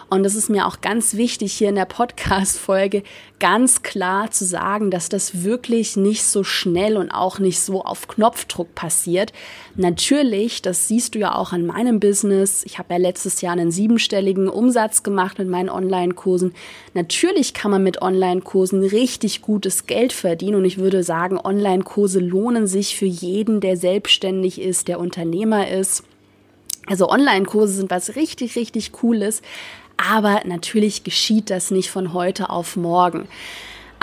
Und 0.10 0.24
das 0.24 0.36
ist 0.36 0.50
mir 0.50 0.68
auch 0.68 0.82
ganz 0.82 1.16
wichtig 1.16 1.54
hier 1.54 1.70
in 1.70 1.76
der 1.76 1.86
Podcast-Folge 1.86 3.04
ganz 3.40 3.82
klar 3.82 4.32
zu 4.32 4.46
sagen, 4.46 4.90
dass 4.90 5.10
das 5.10 5.44
wirklich 5.44 5.98
nicht 5.98 6.24
so 6.24 6.46
schnell 6.46 6.96
und 6.96 7.12
auch 7.12 7.40
nicht 7.40 7.60
so 7.60 7.84
auf 7.84 8.08
Knopfdruck 8.08 8.74
passiert. 8.74 9.34
Natürlich, 9.76 10.62
das 10.62 10.88
siehst 10.88 11.16
du 11.16 11.20
ja 11.20 11.36
auch 11.36 11.52
an 11.52 11.66
meinem 11.66 12.00
Business. 12.00 12.64
Ich 12.66 12.80
habe 12.80 12.94
ja 12.94 13.00
letztes 13.00 13.42
Jahr 13.42 13.54
einen 13.54 13.72
siebenstelligen 13.72 14.48
Umsatz 14.48 15.04
gemacht 15.04 15.40
mit 15.40 15.50
meinen 15.50 15.70
Online-Kursen. 15.70 16.54
Natürlich 16.94 17.54
kann 17.54 17.72
man 17.72 17.84
mit 17.84 18.02
Online-Kursen 18.02 18.82
richtig 18.84 19.42
gutes 19.42 19.88
Geld 19.88 20.14
verdienen 20.14 20.56
und 20.56 20.66
ich 20.66 20.78
würde 20.78 21.04
sagen, 21.04 21.38
Online-Kurse 21.38 22.20
lohnen 22.20 22.66
sich 22.66 22.96
für 22.96 23.06
jeden, 23.06 23.60
der 23.60 23.76
selbstständig 23.76 24.62
ist, 24.62 24.88
der 24.88 25.00
Unternehmer 25.00 25.68
ist. 25.68 26.04
Also 26.86 27.10
Online-Kurse 27.10 27.74
sind 27.74 27.92
was 27.92 28.16
richtig, 28.16 28.56
richtig 28.56 28.92
Cooles. 28.92 29.42
Aber 29.98 30.42
natürlich 30.46 31.04
geschieht 31.04 31.50
das 31.50 31.72
nicht 31.72 31.90
von 31.90 32.14
heute 32.14 32.50
auf 32.50 32.76
morgen. 32.76 33.28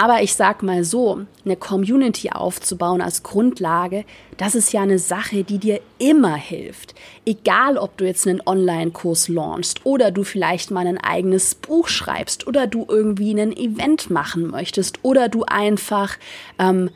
Aber 0.00 0.22
ich 0.22 0.34
sag 0.34 0.62
mal 0.62 0.82
so, 0.82 1.26
eine 1.44 1.56
Community 1.56 2.30
aufzubauen 2.30 3.02
als 3.02 3.22
Grundlage, 3.22 4.06
das 4.38 4.54
ist 4.54 4.72
ja 4.72 4.80
eine 4.80 4.98
Sache, 4.98 5.44
die 5.44 5.58
dir 5.58 5.78
immer 5.98 6.36
hilft. 6.36 6.94
Egal, 7.26 7.76
ob 7.76 7.98
du 7.98 8.06
jetzt 8.06 8.26
einen 8.26 8.40
Online-Kurs 8.46 9.28
launchst 9.28 9.84
oder 9.84 10.10
du 10.10 10.24
vielleicht 10.24 10.70
mal 10.70 10.86
ein 10.86 10.96
eigenes 10.96 11.54
Buch 11.54 11.88
schreibst 11.88 12.46
oder 12.46 12.66
du 12.66 12.86
irgendwie 12.88 13.38
ein 13.38 13.54
Event 13.54 14.08
machen 14.08 14.46
möchtest 14.46 15.00
oder 15.02 15.28
du 15.28 15.44
einfach 15.44 16.16
ähm, 16.58 16.88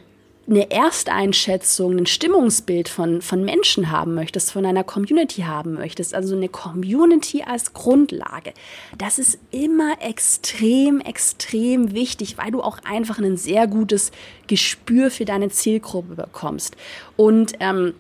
eine 0.48 0.70
Ersteinschätzung, 0.70 1.96
ein 1.96 2.06
Stimmungsbild 2.06 2.88
von, 2.88 3.22
von 3.22 3.44
Menschen 3.44 3.90
haben 3.90 4.14
möchtest, 4.14 4.52
von 4.52 4.66
einer 4.66 4.84
Community 4.84 5.42
haben 5.42 5.74
möchtest, 5.74 6.14
also 6.14 6.36
eine 6.36 6.48
Community 6.48 7.42
als 7.42 7.72
Grundlage, 7.72 8.52
das 8.98 9.18
ist 9.18 9.38
immer 9.50 9.94
extrem, 10.00 11.00
extrem 11.00 11.94
wichtig, 11.94 12.36
weil 12.36 12.50
du 12.50 12.62
auch 12.62 12.78
einfach 12.84 13.18
ein 13.18 13.36
sehr 13.36 13.66
gutes 13.66 14.12
Gespür 14.46 15.10
für 15.10 15.24
deine 15.24 15.48
Zielgruppe 15.48 16.14
bekommst. 16.14 16.76
Und 17.16 17.54
ähm, 17.60 17.94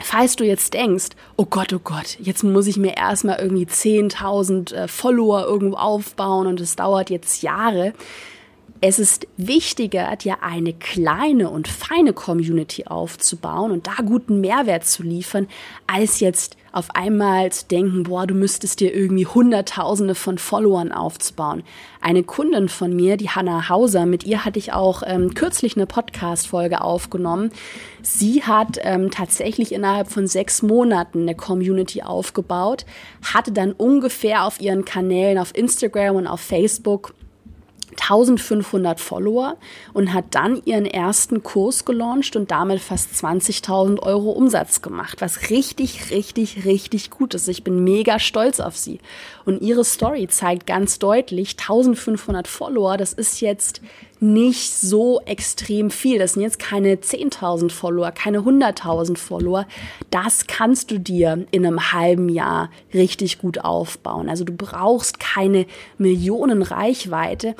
Falls 0.00 0.36
du 0.36 0.44
jetzt 0.44 0.74
denkst, 0.74 1.08
oh 1.36 1.44
Gott, 1.44 1.72
oh 1.72 1.80
Gott, 1.82 2.18
jetzt 2.20 2.44
muss 2.44 2.68
ich 2.68 2.76
mir 2.76 2.96
erstmal 2.96 3.40
irgendwie 3.40 3.66
10.000 3.66 4.72
äh, 4.72 4.86
Follower 4.86 5.44
irgendwo 5.44 5.76
aufbauen 5.76 6.46
und 6.46 6.60
es 6.60 6.76
dauert 6.76 7.10
jetzt 7.10 7.42
Jahre, 7.42 7.92
es 8.80 8.98
ist 8.98 9.26
wichtiger, 9.36 10.14
dir 10.16 10.42
eine 10.42 10.72
kleine 10.72 11.50
und 11.50 11.66
feine 11.66 12.12
Community 12.12 12.84
aufzubauen 12.86 13.72
und 13.72 13.86
da 13.88 14.02
guten 14.04 14.40
Mehrwert 14.40 14.84
zu 14.84 15.02
liefern, 15.02 15.48
als 15.86 16.20
jetzt 16.20 16.56
auf 16.70 16.94
einmal 16.94 17.50
zu 17.50 17.66
denken, 17.66 18.04
boah, 18.04 18.26
du 18.26 18.34
müsstest 18.34 18.78
dir 18.78 18.94
irgendwie 18.94 19.26
Hunderttausende 19.26 20.14
von 20.14 20.38
Followern 20.38 20.92
aufzubauen. 20.92 21.64
Eine 22.00 22.22
Kundin 22.22 22.68
von 22.68 22.94
mir, 22.94 23.16
die 23.16 23.30
Hanna 23.30 23.68
Hauser, 23.68 24.06
mit 24.06 24.24
ihr 24.24 24.44
hatte 24.44 24.60
ich 24.60 24.72
auch 24.72 25.02
ähm, 25.04 25.34
kürzlich 25.34 25.76
eine 25.76 25.86
Podcast-Folge 25.86 26.80
aufgenommen. 26.80 27.50
Sie 28.02 28.44
hat 28.44 28.78
ähm, 28.82 29.10
tatsächlich 29.10 29.72
innerhalb 29.72 30.10
von 30.10 30.28
sechs 30.28 30.62
Monaten 30.62 31.22
eine 31.22 31.34
Community 31.34 32.02
aufgebaut, 32.02 32.84
hatte 33.24 33.50
dann 33.50 33.72
ungefähr 33.72 34.44
auf 34.44 34.60
ihren 34.60 34.84
Kanälen 34.84 35.38
auf 35.38 35.56
Instagram 35.56 36.16
und 36.16 36.26
auf 36.28 36.40
Facebook 36.40 37.14
1500 37.92 39.00
Follower 39.00 39.56
und 39.92 40.12
hat 40.12 40.26
dann 40.30 40.62
ihren 40.64 40.86
ersten 40.86 41.42
Kurs 41.42 41.84
gelauncht 41.84 42.36
und 42.36 42.50
damit 42.50 42.80
fast 42.80 43.12
20.000 43.14 44.00
Euro 44.00 44.30
Umsatz 44.30 44.82
gemacht, 44.82 45.20
was 45.20 45.50
richtig, 45.50 46.10
richtig, 46.10 46.64
richtig 46.64 47.10
gut 47.10 47.34
ist. 47.34 47.48
Ich 47.48 47.64
bin 47.64 47.84
mega 47.84 48.18
stolz 48.18 48.60
auf 48.60 48.76
sie. 48.76 49.00
Und 49.44 49.62
ihre 49.62 49.84
Story 49.84 50.28
zeigt 50.28 50.66
ganz 50.66 50.98
deutlich, 50.98 51.56
1500 51.58 52.46
Follower, 52.46 52.96
das 52.96 53.12
ist 53.12 53.40
jetzt 53.40 53.80
nicht 54.20 54.74
so 54.74 55.20
extrem 55.26 55.90
viel. 55.90 56.18
Das 56.18 56.32
sind 56.34 56.42
jetzt 56.42 56.58
keine 56.58 56.96
10.000 56.96 57.70
Follower, 57.70 58.10
keine 58.10 58.40
100.000 58.40 59.16
Follower. 59.16 59.66
Das 60.10 60.46
kannst 60.46 60.90
du 60.90 60.98
dir 60.98 61.46
in 61.50 61.66
einem 61.66 61.92
halben 61.92 62.28
Jahr 62.28 62.70
richtig 62.92 63.38
gut 63.38 63.64
aufbauen. 63.64 64.28
Also 64.28 64.44
du 64.44 64.52
brauchst 64.52 65.20
keine 65.20 65.66
Millionen 65.98 66.62
Reichweite, 66.62 67.54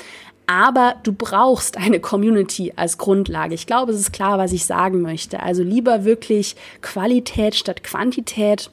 aber 0.47 0.97
du 1.03 1.13
brauchst 1.13 1.77
eine 1.77 2.01
Community 2.01 2.73
als 2.75 2.97
Grundlage. 2.97 3.55
Ich 3.55 3.67
glaube, 3.67 3.93
es 3.93 4.01
ist 4.01 4.13
klar, 4.13 4.39
was 4.39 4.53
ich 4.53 4.65
sagen 4.65 5.03
möchte. 5.03 5.43
Also 5.43 5.63
lieber 5.63 6.05
wirklich 6.05 6.57
Qualität 6.81 7.55
statt 7.55 7.85
Quantität. 7.85 8.71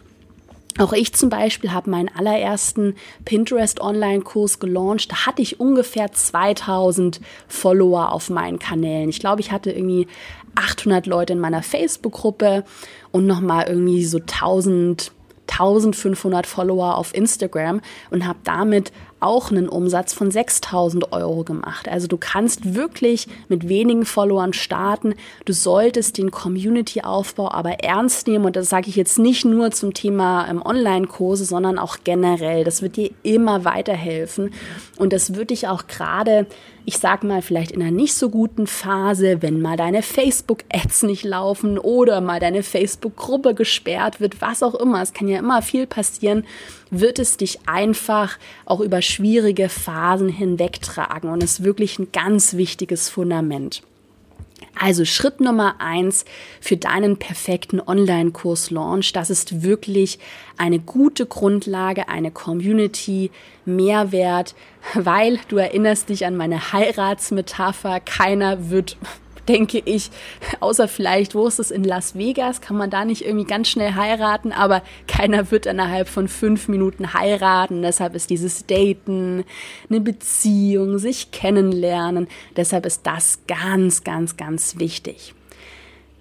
Auch 0.77 0.91
ich 0.91 1.13
zum 1.13 1.29
Beispiel 1.29 1.71
habe 1.71 1.89
meinen 1.89 2.09
allerersten 2.13 2.95
Pinterest 3.23 3.79
Online-Kurs 3.79 4.59
gelauncht. 4.59 5.11
Da 5.11 5.25
hatte 5.25 5.41
ich 5.41 5.59
ungefähr 5.59 6.11
2000 6.11 7.21
Follower 7.47 8.11
auf 8.11 8.29
meinen 8.29 8.59
Kanälen. 8.59 9.09
Ich 9.09 9.21
glaube, 9.21 9.39
ich 9.39 9.51
hatte 9.51 9.71
irgendwie 9.71 10.07
800 10.55 11.05
Leute 11.07 11.33
in 11.33 11.39
meiner 11.39 11.63
Facebook-Gruppe 11.63 12.65
und 13.11 13.25
nochmal 13.25 13.67
irgendwie 13.67 14.05
so 14.05 14.19
1000 14.19 15.11
1500 15.47 16.47
Follower 16.47 16.97
auf 16.97 17.13
Instagram 17.13 17.81
und 18.09 18.25
habe 18.25 18.39
damit 18.43 18.91
auch 19.19 19.49
einen 19.49 19.69
Umsatz 19.69 20.13
von 20.13 20.29
6000 20.29 21.11
Euro 21.13 21.43
gemacht. 21.43 21.87
Also 21.87 22.07
du 22.07 22.17
kannst 22.17 22.75
wirklich 22.75 23.27
mit 23.47 23.69
wenigen 23.69 24.05
Followern 24.05 24.53
starten. 24.53 25.15
Du 25.45 25.53
solltest 25.53 26.17
den 26.17 26.31
Community-Aufbau 26.31 27.51
aber 27.51 27.83
ernst 27.83 28.27
nehmen. 28.27 28.45
Und 28.45 28.55
das 28.55 28.69
sage 28.69 28.89
ich 28.89 28.95
jetzt 28.95 29.17
nicht 29.17 29.45
nur 29.45 29.71
zum 29.71 29.93
Thema 29.93 30.47
ähm, 30.49 30.61
Online-Kurse, 30.63 31.45
sondern 31.45 31.79
auch 31.79 31.97
generell. 32.03 32.63
Das 32.63 32.81
wird 32.81 32.97
dir 32.97 33.11
immer 33.23 33.65
weiterhelfen. 33.65 34.51
Und 34.97 35.13
das 35.13 35.35
wird 35.35 35.49
dich 35.49 35.67
auch 35.67 35.87
gerade 35.87 36.45
ich 36.87 36.99
sag 36.99 37.23
mal, 37.23 37.41
vielleicht 37.41 37.71
in 37.71 37.81
einer 37.81 37.91
nicht 37.91 38.13
so 38.13 38.29
guten 38.29 38.67
Phase, 38.67 39.41
wenn 39.41 39.59
mal 39.59 39.75
deine 39.75 40.03
Facebook-Ads 40.03 41.03
nicht 41.03 41.23
laufen 41.23 41.79
oder 41.79 42.21
mal 42.21 42.39
deine 42.39 42.61
Facebook-Gruppe 42.61 43.55
gesperrt 43.55 44.21
wird, 44.21 44.39
was 44.39 44.61
auch 44.61 44.75
immer, 44.75 45.01
es 45.01 45.13
kann 45.13 45.27
ja 45.27 45.39
immer 45.39 45.63
viel 45.63 45.87
passieren, 45.87 46.45
wird 46.91 47.19
es 47.19 47.37
dich 47.37 47.67
einfach 47.67 48.37
auch 48.65 48.79
über 48.79 49.01
schwierige 49.01 49.69
Phasen 49.69 50.29
hinwegtragen 50.29 51.29
und 51.29 51.43
ist 51.43 51.63
wirklich 51.63 51.99
ein 51.99 52.11
ganz 52.11 52.55
wichtiges 52.55 53.09
Fundament. 53.09 53.83
Also 54.77 55.05
Schritt 55.05 55.39
Nummer 55.39 55.75
eins 55.79 56.25
für 56.59 56.75
deinen 56.75 57.17
perfekten 57.17 57.79
Online-Kurs-Launch, 57.79 59.13
das 59.13 59.29
ist 59.29 59.63
wirklich 59.63 60.19
eine 60.57 60.79
gute 60.79 61.25
Grundlage, 61.25 62.09
eine 62.09 62.31
Community, 62.31 63.31
Mehrwert, 63.63 64.53
weil 64.93 65.39
du 65.47 65.57
erinnerst 65.57 66.09
dich 66.09 66.25
an 66.25 66.35
meine 66.35 66.73
Heiratsmetapher, 66.73 68.01
keiner 68.01 68.69
wird 68.69 68.97
denke 69.49 69.81
ich, 69.85 70.09
außer 70.59 70.87
vielleicht, 70.87 71.35
wo 71.35 71.47
ist 71.47 71.59
es 71.59 71.71
in 71.71 71.83
Las 71.83 72.15
Vegas, 72.15 72.61
kann 72.61 72.77
man 72.77 72.89
da 72.89 73.05
nicht 73.05 73.25
irgendwie 73.25 73.45
ganz 73.45 73.69
schnell 73.69 73.95
heiraten, 73.95 74.51
aber 74.51 74.81
keiner 75.07 75.51
wird 75.51 75.65
innerhalb 75.65 76.07
von 76.07 76.27
fünf 76.27 76.67
Minuten 76.67 77.13
heiraten. 77.13 77.81
Deshalb 77.81 78.15
ist 78.15 78.29
dieses 78.29 78.65
Daten, 78.65 79.43
eine 79.89 80.01
Beziehung, 80.01 80.97
sich 80.97 81.31
kennenlernen, 81.31 82.27
deshalb 82.55 82.85
ist 82.85 83.01
das 83.05 83.39
ganz, 83.47 84.03
ganz, 84.03 84.37
ganz 84.37 84.79
wichtig. 84.79 85.33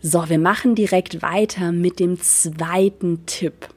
So, 0.03 0.29
wir 0.29 0.39
machen 0.39 0.75
direkt 0.75 1.23
weiter 1.23 1.73
mit 1.73 1.99
dem 1.99 2.21
zweiten 2.21 3.25
Tipp. 3.25 3.69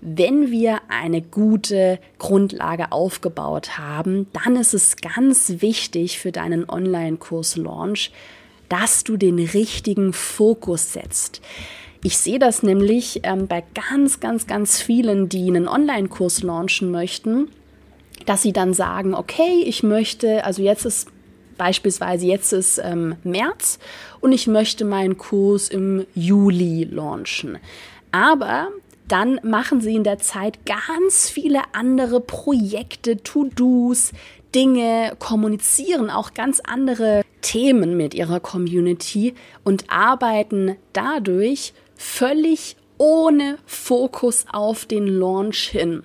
Wenn 0.00 0.50
wir 0.50 0.80
eine 0.88 1.20
gute 1.20 1.98
Grundlage 2.18 2.92
aufgebaut 2.92 3.76
haben, 3.76 4.26
dann 4.32 4.56
ist 4.56 4.72
es 4.72 4.96
ganz 4.96 5.60
wichtig 5.60 6.18
für 6.18 6.32
deinen 6.32 6.68
Online-Kurs-Launch, 6.68 8.10
dass 8.68 9.04
du 9.04 9.16
den 9.16 9.38
richtigen 9.38 10.12
Fokus 10.12 10.92
setzt. 10.92 11.40
Ich 12.02 12.18
sehe 12.18 12.38
das 12.38 12.62
nämlich 12.62 13.20
ähm, 13.24 13.46
bei 13.46 13.64
ganz, 13.74 14.20
ganz, 14.20 14.46
ganz 14.46 14.80
vielen, 14.80 15.28
die 15.28 15.48
einen 15.48 15.66
Online-Kurs 15.66 16.42
launchen 16.42 16.90
möchten, 16.90 17.48
dass 18.26 18.42
sie 18.42 18.52
dann 18.52 18.74
sagen, 18.74 19.14
okay, 19.14 19.62
ich 19.64 19.82
möchte, 19.82 20.44
also 20.44 20.62
jetzt 20.62 20.84
ist 20.84 21.08
beispielsweise 21.56 22.26
jetzt 22.26 22.52
ist 22.52 22.78
ähm, 22.78 23.16
März 23.24 23.78
und 24.20 24.32
ich 24.32 24.46
möchte 24.46 24.84
meinen 24.84 25.18
Kurs 25.18 25.68
im 25.68 26.06
Juli 26.14 26.84
launchen. 26.84 27.58
Aber 28.12 28.68
dann 29.08 29.38
machen 29.42 29.80
sie 29.80 29.94
in 29.94 30.04
der 30.04 30.18
Zeit 30.18 30.66
ganz 30.66 31.30
viele 31.30 31.60
andere 31.72 32.20
Projekte, 32.20 33.22
To-Dos, 33.22 34.12
Dinge, 34.56 35.14
kommunizieren 35.18 36.08
auch 36.08 36.32
ganz 36.32 36.60
andere 36.60 37.22
Themen 37.42 37.94
mit 37.94 38.14
ihrer 38.14 38.40
Community 38.40 39.34
und 39.64 39.84
arbeiten 39.90 40.76
dadurch 40.94 41.74
völlig 41.94 42.76
ohne 42.96 43.58
Fokus 43.66 44.46
auf 44.50 44.86
den 44.86 45.08
Launch 45.08 45.68
hin. 45.68 46.04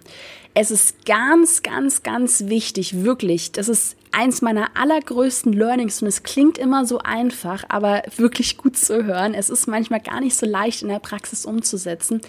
Es 0.54 0.70
ist 0.70 1.06
ganz, 1.06 1.64
ganz, 1.64 2.04
ganz 2.04 2.48
wichtig, 2.48 3.06
wirklich, 3.06 3.54
das 3.54 3.70
ist 3.70 3.96
eins 4.12 4.42
meiner 4.42 4.76
allergrößten 4.76 5.54
Learnings 5.54 6.02
und 6.02 6.10
es 6.10 6.24
klingt 6.24 6.58
immer 6.58 6.86
so 6.86 6.98
einfach, 7.00 7.64
aber 7.70 8.04
wirklich 8.18 8.58
gut 8.58 8.76
zu 8.76 9.06
hören. 9.06 9.34
Es 9.34 9.50
ist 9.50 9.68
manchmal 9.68 10.02
gar 10.02 10.20
nicht 10.20 10.36
so 10.36 10.46
leicht 10.46 10.82
in 10.82 10.90
der 10.90 11.00
Praxis 11.00 11.46
umzusetzen. 11.46 12.20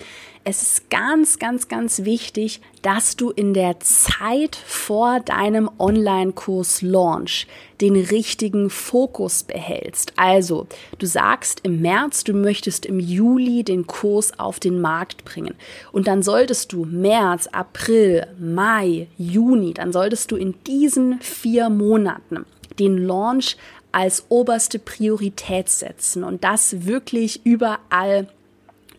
Es 0.45 0.61
ist 0.63 0.91
ganz, 0.91 1.39
ganz, 1.39 1.69
ganz 1.69 2.03
wichtig, 2.03 2.61
dass 2.83 3.15
du 3.15 3.31
in 3.31 3.55
der 3.55 3.79
Zeit 3.79 4.57
vor 4.57 5.21
deinem 5.21 5.71
Online-Kurs 5.79 6.83
Launch 6.83 7.47
den 7.81 7.95
richtigen 7.95 8.69
Fokus 8.69 9.45
behältst. 9.45 10.15
Also, 10.17 10.67
du 10.99 11.07
sagst 11.07 11.61
im 11.63 11.81
März, 11.81 12.25
du 12.25 12.33
möchtest 12.33 12.87
im 12.87 12.99
Juli 12.99 13.63
den 13.63 13.87
Kurs 13.87 14.37
auf 14.41 14.59
den 14.59 14.81
Markt 14.81 15.25
bringen. 15.25 15.55
Und 15.93 16.09
dann 16.09 16.25
solltest 16.25 16.73
du 16.73 16.87
März, 16.87 17.47
April, 17.53 18.27
Mai, 18.41 19.07
Juni, 19.17 19.75
dann 19.75 19.93
solltest 19.93 20.33
du 20.33 20.37
in 20.37 20.55
diesen 20.67 21.21
vier 21.21 21.71
Monaten 21.71 22.47
den 22.81 22.99
Launch 22.99 23.57
als 23.93 24.25
oberste 24.29 24.81
Priorität 24.81 25.69
setzen 25.69 26.25
und 26.25 26.43
das 26.43 26.85
wirklich 26.87 27.45
überall 27.45 28.27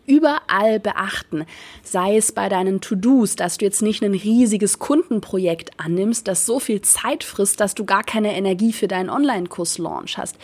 überall 0.06 0.80
beachten. 0.80 1.46
Sei 1.84 2.18
es 2.18 2.32
bei 2.32 2.50
deinen 2.50 2.82
To-Dos, 2.82 3.36
dass 3.36 3.58
du 3.58 3.66
jetzt 3.66 3.82
nicht 3.82 4.04
ein 4.04 4.14
riesiges 4.14 4.80
Kundenprojekt 4.80 5.72
annimmst, 5.80 6.28
das 6.28 6.46
so 6.46 6.60
viel 6.60 6.82
Zeit 6.82 7.24
frisst, 7.24 7.60
dass 7.60 7.76
du 7.76 7.86
gar 7.86 8.04
keine 8.04 8.36
Energie 8.36 8.74
für 8.74 8.88
deinen 8.88 9.10
Online-Kurs-Launch 9.10 10.18
hast. 10.18 10.36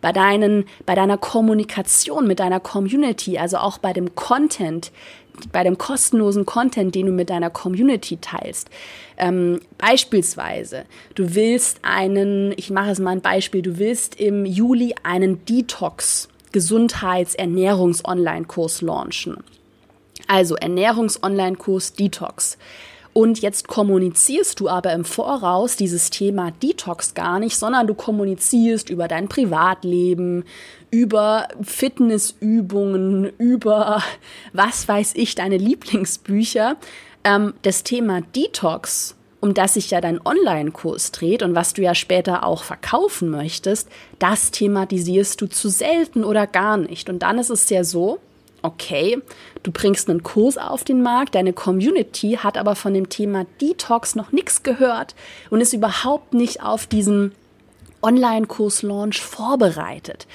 Bei 0.00 0.12
deinen, 0.12 0.64
bei 0.84 0.94
deiner 0.94 1.18
Kommunikation 1.18 2.26
mit 2.26 2.40
deiner 2.40 2.60
Community, 2.60 3.38
also 3.38 3.58
auch 3.58 3.78
bei 3.78 3.92
dem 3.92 4.14
Content, 4.14 4.92
bei 5.52 5.64
dem 5.64 5.78
kostenlosen 5.78 6.46
Content, 6.46 6.94
den 6.94 7.06
du 7.06 7.12
mit 7.12 7.30
deiner 7.30 7.50
Community 7.50 8.18
teilst. 8.18 8.70
Ähm, 9.18 9.60
beispielsweise, 9.78 10.84
du 11.14 11.34
willst 11.34 11.80
einen, 11.82 12.52
ich 12.56 12.70
mache 12.70 12.90
es 12.90 12.98
mal 12.98 13.10
ein 13.10 13.20
Beispiel, 13.20 13.62
du 13.62 13.78
willst 13.78 14.18
im 14.20 14.44
Juli 14.44 14.94
einen 15.02 15.44
Detox 15.44 16.28
Gesundheits-Ernährungs-Online-Kurs 16.56 18.80
launchen. 18.80 19.44
Also 20.26 20.56
Ernährungs-Online-Kurs 20.56 21.92
Detox. 21.92 22.56
Und 23.12 23.42
jetzt 23.42 23.68
kommunizierst 23.68 24.58
du 24.58 24.70
aber 24.70 24.94
im 24.94 25.04
Voraus 25.04 25.76
dieses 25.76 26.08
Thema 26.08 26.50
Detox 26.50 27.12
gar 27.12 27.40
nicht, 27.40 27.58
sondern 27.58 27.86
du 27.86 27.92
kommunizierst 27.92 28.88
über 28.88 29.06
dein 29.06 29.28
Privatleben, 29.28 30.44
über 30.90 31.46
Fitnessübungen, 31.60 33.26
über 33.36 34.02
was 34.54 34.88
weiß 34.88 35.12
ich, 35.16 35.34
deine 35.34 35.58
Lieblingsbücher. 35.58 36.76
Ähm, 37.22 37.52
das 37.60 37.82
Thema 37.82 38.22
Detox 38.22 39.15
um 39.40 39.54
das 39.54 39.74
sich 39.74 39.90
ja 39.90 40.00
dein 40.00 40.24
Online-Kurs 40.24 41.12
dreht 41.12 41.42
und 41.42 41.54
was 41.54 41.74
du 41.74 41.82
ja 41.82 41.94
später 41.94 42.44
auch 42.44 42.64
verkaufen 42.64 43.30
möchtest, 43.30 43.88
das 44.18 44.50
thematisierst 44.50 45.40
du 45.40 45.46
zu 45.46 45.68
selten 45.68 46.24
oder 46.24 46.46
gar 46.46 46.76
nicht. 46.76 47.08
Und 47.08 47.20
dann 47.20 47.38
ist 47.38 47.50
es 47.50 47.68
ja 47.70 47.84
so, 47.84 48.18
okay, 48.62 49.18
du 49.62 49.70
bringst 49.70 50.08
einen 50.10 50.22
Kurs 50.22 50.58
auf 50.58 50.84
den 50.84 51.02
Markt, 51.02 51.34
deine 51.34 51.52
Community 51.52 52.38
hat 52.42 52.58
aber 52.58 52.74
von 52.74 52.94
dem 52.94 53.08
Thema 53.08 53.46
Detox 53.60 54.14
noch 54.14 54.32
nichts 54.32 54.62
gehört 54.62 55.14
und 55.50 55.60
ist 55.60 55.72
überhaupt 55.72 56.34
nicht 56.34 56.62
auf 56.62 56.86
diesen 56.86 57.32
Online-Kurs-Launch 58.02 59.20
vorbereitet. 59.20 60.26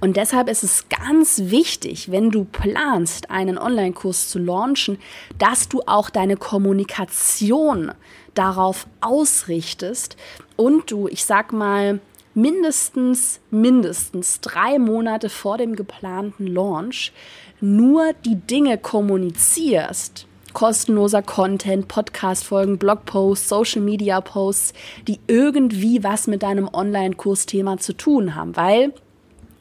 Und 0.00 0.16
deshalb 0.16 0.48
ist 0.48 0.62
es 0.62 0.88
ganz 0.88 1.42
wichtig, 1.46 2.10
wenn 2.10 2.30
du 2.30 2.44
planst, 2.44 3.30
einen 3.30 3.58
Online-Kurs 3.58 4.28
zu 4.28 4.38
launchen, 4.38 4.98
dass 5.38 5.68
du 5.68 5.82
auch 5.86 6.10
deine 6.10 6.36
Kommunikation 6.36 7.92
darauf 8.38 8.86
ausrichtest 9.00 10.16
und 10.56 10.90
du, 10.90 11.08
ich 11.08 11.24
sag 11.24 11.52
mal, 11.52 12.00
mindestens, 12.34 13.40
mindestens 13.50 14.40
drei 14.40 14.78
Monate 14.78 15.28
vor 15.28 15.58
dem 15.58 15.74
geplanten 15.74 16.46
Launch 16.46 17.12
nur 17.60 18.12
die 18.24 18.36
Dinge 18.36 18.78
kommunizierst, 18.78 20.26
kostenloser 20.52 21.22
Content, 21.22 21.88
Podcast-Folgen, 21.88 22.78
Blogposts, 22.78 23.48
Social-Media-Posts, 23.48 24.72
die 25.08 25.18
irgendwie 25.26 26.04
was 26.04 26.28
mit 26.28 26.44
deinem 26.44 26.68
Online-Kursthema 26.72 27.78
zu 27.78 27.92
tun 27.94 28.36
haben, 28.36 28.56
weil 28.56 28.92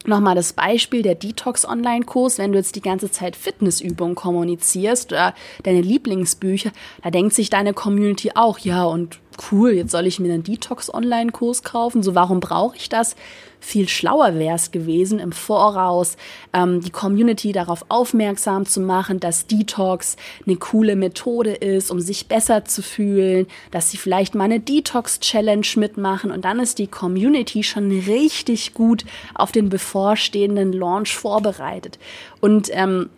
Nochmal 0.08 0.36
das 0.36 0.54
Beispiel 0.54 1.02
der 1.02 1.16
Detox-Online-Kurs, 1.16 2.38
wenn 2.38 2.54
du 2.54 2.58
jetzt 2.58 2.78
die 2.78 2.82
ganze 2.82 3.12
Zeit 3.12 3.36
Fitnessübungen 3.36 4.16
kommunizierst 4.16 5.12
oder 5.12 5.36
deine 5.64 5.82
Lieblingsbücher, 5.82 6.72
da 7.04 7.12
denkt 7.12 7.34
sich 7.34 7.50
deine 7.50 7.74
Community 7.74 8.32
auch, 8.34 8.58
ja, 8.60 8.86
und 8.86 9.20
cool, 9.52 9.72
jetzt 9.72 9.92
soll 9.92 10.08
ich 10.08 10.20
mir 10.20 10.34
einen 10.34 10.44
Detox-Online-Kurs 10.44 11.64
kaufen. 11.64 12.04
So, 12.04 12.16
warum 12.16 12.40
brauche 12.40 12.76
ich 12.78 12.90
das? 12.90 13.16
Viel 13.60 13.90
schlauer 13.90 14.36
wäre 14.36 14.56
es 14.56 14.72
gewesen, 14.72 15.20
im 15.20 15.32
Voraus 15.32 16.16
ähm, 16.54 16.82
die 16.82 16.92
Community 16.92 17.52
darauf 17.52 17.86
aufmerksam 17.90 18.66
zu 18.66 18.80
machen, 18.80 19.20
dass 19.20 19.48
Detox 19.48 20.16
eine 20.46 20.58
coole 20.58 20.96
Methode 20.96 21.54
ist, 21.54 21.90
um 21.90 22.00
sich 22.00 22.28
besser 22.28 22.66
zu 22.66 22.84
fühlen, 22.84 23.48
dass 23.72 23.90
sie 23.90 23.98
vielleicht 23.98 24.36
mal 24.36 24.44
eine 24.44 24.60
Detox-Challenge 24.60 25.68
mitmachen 25.76 26.32
und 26.32 26.46
dann 26.46 26.60
ist 26.60 26.78
die 26.78 26.88
Community 26.88 27.64
schon 27.64 27.90
richtig 27.90 28.74
gut 28.74 29.06
auf 29.34 29.52
den 29.52 29.70
bevorstehenden 29.70 30.72
Launch 30.72 31.16
vorbereitet. 31.16 31.98
Und 32.40 32.70
ähm, 32.72 33.10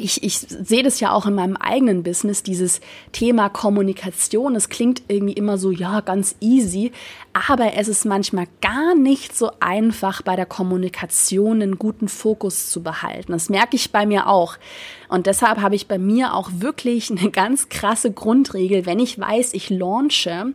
ich, 0.00 0.22
ich 0.22 0.38
sehe 0.38 0.82
das 0.82 1.00
ja 1.00 1.12
auch 1.12 1.26
in 1.26 1.34
meinem 1.34 1.56
eigenen 1.56 2.02
Business, 2.02 2.42
dieses 2.42 2.80
Thema 3.12 3.48
Kommunikation. 3.48 4.56
Es 4.56 4.68
klingt 4.68 5.02
irgendwie 5.08 5.34
immer 5.34 5.58
so, 5.58 5.70
ja, 5.70 6.00
ganz 6.00 6.36
easy, 6.40 6.92
aber 7.32 7.74
es 7.74 7.88
ist 7.88 8.04
manchmal 8.04 8.46
gar 8.60 8.94
nicht 8.94 9.36
so 9.36 9.50
einfach, 9.60 10.22
bei 10.22 10.36
der 10.36 10.46
Kommunikation 10.46 11.62
einen 11.62 11.78
guten 11.78 12.08
Fokus 12.08 12.70
zu 12.70 12.82
behalten. 12.82 13.32
Das 13.32 13.48
merke 13.48 13.76
ich 13.76 13.92
bei 13.92 14.06
mir 14.06 14.26
auch. 14.28 14.56
Und 15.08 15.26
deshalb 15.26 15.60
habe 15.60 15.74
ich 15.74 15.86
bei 15.86 15.98
mir 15.98 16.34
auch 16.34 16.50
wirklich 16.52 17.10
eine 17.10 17.30
ganz 17.30 17.68
krasse 17.68 18.12
Grundregel, 18.12 18.86
wenn 18.86 18.98
ich 18.98 19.18
weiß, 19.18 19.54
ich 19.54 19.70
launche, 19.70 20.54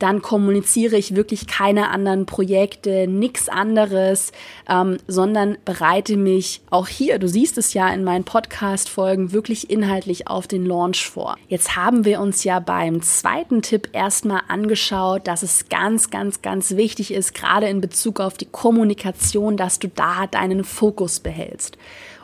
dann 0.00 0.22
kommuniziere 0.22 0.96
ich 0.96 1.14
wirklich 1.14 1.46
keine 1.46 1.90
anderen 1.90 2.26
Projekte, 2.26 3.06
nichts 3.06 3.48
anderes, 3.48 4.32
ähm, 4.68 4.96
sondern 5.06 5.58
bereite 5.64 6.16
mich 6.16 6.62
auch 6.70 6.88
hier, 6.88 7.18
du 7.18 7.28
siehst 7.28 7.58
es 7.58 7.74
ja 7.74 7.88
in 7.90 8.02
meinen 8.02 8.24
Podcast-Folgen, 8.24 9.32
wirklich 9.32 9.70
inhaltlich 9.70 10.26
auf 10.26 10.48
den 10.48 10.66
Launch 10.66 11.08
vor. 11.08 11.36
Jetzt 11.48 11.76
haben 11.76 12.04
wir 12.04 12.20
uns 12.20 12.44
ja 12.44 12.60
beim 12.60 13.02
zweiten 13.02 13.62
Tipp 13.62 13.90
erstmal 13.92 14.42
angeschaut, 14.48 15.26
dass 15.28 15.42
es 15.42 15.68
ganz, 15.68 16.10
ganz, 16.10 16.42
ganz 16.42 16.76
wichtig 16.76 17.12
ist, 17.12 17.34
gerade 17.34 17.68
in 17.68 17.80
Bezug 17.80 18.20
auf 18.20 18.36
die 18.36 18.46
Kommunikation, 18.46 19.56
dass 19.56 19.78
du 19.78 19.88
da 19.88 20.26
deinen 20.26 20.64
Fokus 20.64 21.20
behältst. 21.20 21.76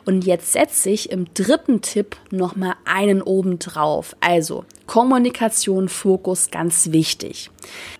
Und 0.07 0.23
jetzt 0.25 0.53
setze 0.53 0.89
ich 0.89 1.11
im 1.11 1.25
dritten 1.33 1.81
Tipp 1.81 2.15
nochmal 2.31 2.75
einen 2.85 3.21
oben 3.21 3.59
drauf. 3.59 4.15
Also 4.21 4.63
Kommunikation, 4.85 5.89
Fokus, 5.89 6.49
ganz 6.49 6.93
wichtig. 6.93 7.51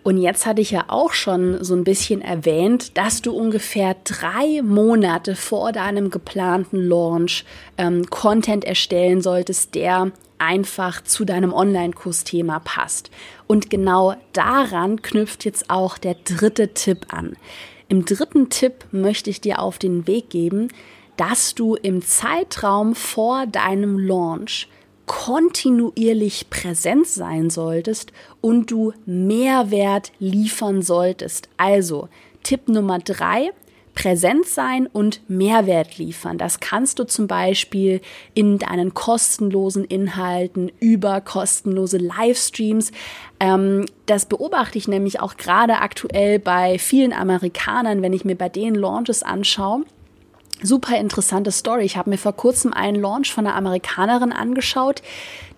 Und 0.03 0.17
jetzt 0.17 0.45
hatte 0.45 0.61
ich 0.61 0.71
ja 0.71 0.85
auch 0.87 1.11
schon 1.11 1.61
so 1.65 1.75
ein 1.75 1.83
bisschen 1.83 2.21
erwähnt, 2.21 2.97
dass 2.97 3.21
du 3.21 3.33
ungefähr 3.33 3.97
drei 4.05 4.61
Monate 4.63 5.35
vor 5.35 5.73
deinem 5.73 6.09
geplanten 6.09 6.77
Launch 6.77 7.43
ähm, 7.77 8.05
Content 8.09 8.63
erstellen 8.63 9.21
solltest, 9.21 9.75
der 9.75 10.13
einfach 10.37 11.03
zu 11.03 11.25
deinem 11.25 11.51
Online-Kursthema 11.51 12.59
passt. 12.59 13.11
Und 13.47 13.69
genau 13.69 14.15
daran 14.31 15.01
knüpft 15.01 15.43
jetzt 15.43 15.69
auch 15.69 15.97
der 15.97 16.15
dritte 16.23 16.73
Tipp 16.73 17.07
an. 17.09 17.35
Im 17.89 18.05
dritten 18.05 18.49
Tipp 18.49 18.85
möchte 18.91 19.29
ich 19.29 19.41
dir 19.41 19.59
auf 19.59 19.77
den 19.77 20.07
Weg 20.07 20.29
geben, 20.29 20.69
dass 21.17 21.55
du 21.55 21.75
im 21.75 22.01
Zeitraum 22.01 22.95
vor 22.95 23.45
deinem 23.47 23.99
Launch 23.99 24.69
kontinuierlich 25.07 26.49
präsent 26.49 27.07
sein 27.07 27.49
solltest 27.49 28.11
und 28.41 28.69
du 28.69 28.93
Mehrwert 29.05 30.11
liefern 30.19 30.81
solltest. 30.81 31.49
Also 31.57 32.09
Tipp 32.43 32.67
Nummer 32.67 32.99
drei, 32.99 33.51
präsent 33.95 34.45
sein 34.45 34.85
und 34.85 35.21
Mehrwert 35.27 35.97
liefern. 35.97 36.37
Das 36.37 36.59
kannst 36.59 36.99
du 36.99 37.05
zum 37.05 37.25
Beispiel 37.25 38.01
in 38.35 38.59
deinen 38.59 38.93
kostenlosen 38.93 39.85
Inhalten 39.85 40.71
über 40.79 41.19
kostenlose 41.21 41.97
Livestreams. 41.97 42.91
Ähm, 43.39 43.85
das 44.05 44.27
beobachte 44.27 44.77
ich 44.77 44.87
nämlich 44.87 45.19
auch 45.19 45.37
gerade 45.37 45.79
aktuell 45.79 46.37
bei 46.37 46.77
vielen 46.77 47.13
Amerikanern, 47.13 48.01
wenn 48.01 48.13
ich 48.13 48.23
mir 48.23 48.35
bei 48.35 48.49
denen 48.49 48.75
Launches 48.75 49.23
anschaue 49.23 49.83
Super 50.63 50.97
interessante 50.97 51.51
Story. 51.51 51.83
Ich 51.83 51.97
habe 51.97 52.09
mir 52.09 52.17
vor 52.17 52.33
kurzem 52.33 52.73
einen 52.73 52.99
Launch 52.99 53.31
von 53.31 53.45
einer 53.45 53.55
Amerikanerin 53.55 54.31
angeschaut, 54.31 55.03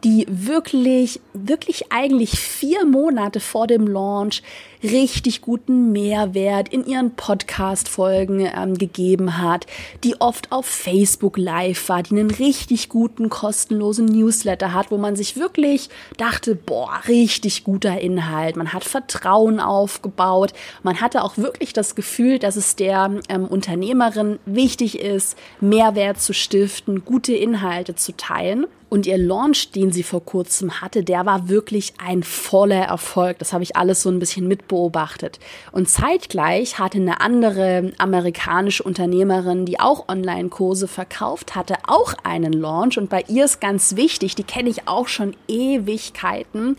die 0.04 0.26
wirklich, 0.30 1.20
wirklich 1.34 1.92
eigentlich 1.92 2.40
vier 2.40 2.86
Monate 2.86 3.40
vor 3.40 3.68
dem 3.68 3.88
Launch 3.88 4.42
richtig 4.82 5.42
guten 5.42 5.92
Mehrwert 5.92 6.70
in 6.70 6.86
ihren 6.86 7.12
Podcast-Folgen 7.16 8.50
ähm, 8.56 8.78
gegeben 8.78 9.38
hat, 9.38 9.66
die 10.06 10.22
oft 10.22 10.52
auf 10.52 10.66
Facebook 10.66 11.38
live 11.38 11.90
war, 11.90 12.04
die 12.04 12.18
einen 12.18 12.32
richtig 12.32 12.88
guten 12.88 13.30
kostenlosen 13.30 14.06
Newsletter 14.06 14.74
hat, 14.74 14.90
wo 14.90 14.98
man 14.98 15.18
sich 15.18 15.36
wirklich 15.36 15.90
dachte, 16.18 16.56
boah, 16.56 17.02
richtig 17.08 17.66
guter 17.66 18.00
Inhalt. 18.00 18.56
Man 18.56 18.72
hat 18.72 18.86
Vertrauen 18.86 19.60
aufgebaut. 19.60 20.54
Man 20.82 21.02
hatte 21.02 21.24
auch 21.24 21.38
wirklich 21.38 21.74
das 21.74 21.96
Gefühl, 21.96 22.40
dass 22.40 22.56
es 22.56 22.78
der 22.78 23.20
ähm, 23.28 23.46
Unternehmerin 23.46 24.40
wichtig 24.46 25.00
ist, 25.00 25.38
Mehrwert 25.60 26.22
zu 26.22 26.34
stiften, 26.34 27.04
gute 27.04 27.34
Inhalte 27.34 27.96
zu 27.96 28.16
teilen. 28.16 28.66
Und 28.89 29.06
ihr 29.06 29.17
Launch, 29.17 29.71
den 29.71 29.91
sie 29.91 30.04
vor 30.04 30.25
kurzem 30.25 30.82
hatte, 30.82 31.04
der 31.04 31.25
war 31.25 31.47
wirklich 31.47 31.93
ein 32.04 32.23
voller 32.23 32.86
Erfolg. 32.86 33.38
Das 33.39 33.54
habe 33.54 33.63
ich 33.63 33.75
alles 33.75 34.02
so 34.02 34.10
ein 34.10 34.19
bisschen 34.19 34.47
mitbeobachtet. 34.47 35.39
Und 35.71 35.88
zeitgleich 35.88 36.80
hatte 36.80 36.97
eine 36.97 37.21
andere 37.21 37.93
amerikanische 37.99 38.84
Unternehmerin, 38.84 39.65
die 39.65 39.80
auch 39.80 40.10
Online-Kurse 40.10 40.88
verkauft 40.88 41.56
hatte, 41.56 41.75
auch 41.88 42.15
einen 42.23 42.54
Launch. 42.54 42.97
Und 42.97 43.10
bei 43.10 43.23
ihr 43.28 43.45
ist 43.45 43.62
ganz 43.62 43.95
wichtig, 43.95 44.36
die 44.36 44.43
kenne 44.43 44.69
ich 44.69 44.88
auch 44.88 45.08
schon 45.08 45.36
Ewigkeiten 45.47 46.75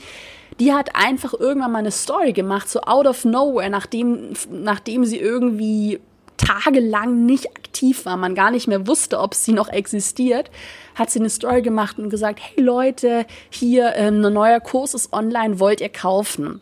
die 0.59 0.75
hat 0.75 0.95
einfach 0.95 1.33
irgendwann 1.33 1.73
mal 1.73 1.79
eine 1.79 1.91
Story 1.91 2.35
gemacht, 2.35 2.69
so 2.69 2.83
out 2.83 3.07
of 3.07 3.25
nowhere, 3.25 3.71
nachdem, 3.71 4.35
nachdem 4.51 5.07
sie 5.07 5.19
irgendwie 5.19 6.01
tagelang 6.41 7.27
nicht 7.27 7.49
aktiv 7.57 8.07
war, 8.07 8.17
man 8.17 8.35
gar 8.35 8.51
nicht 8.51 8.67
mehr 8.67 8.87
wusste, 8.87 9.19
ob 9.19 9.35
sie 9.35 9.53
noch 9.53 9.69
existiert, 9.69 10.51
hat 10.95 11.11
sie 11.11 11.19
eine 11.19 11.31
Story 11.31 11.63
gemacht 11.63 11.99
und 11.99 12.11
gesagt, 12.11 12.41
hey 12.41 12.65
Leute, 12.65 13.27
hier 13.51 13.95
ähm, 13.97 14.25
ein 14.25 14.33
neuer 14.33 14.61
Kurs 14.61 14.95
ist 14.95 15.13
online, 15.13 15.61
wollt 15.61 15.81
ihr 15.81 15.89
kaufen? 15.89 16.61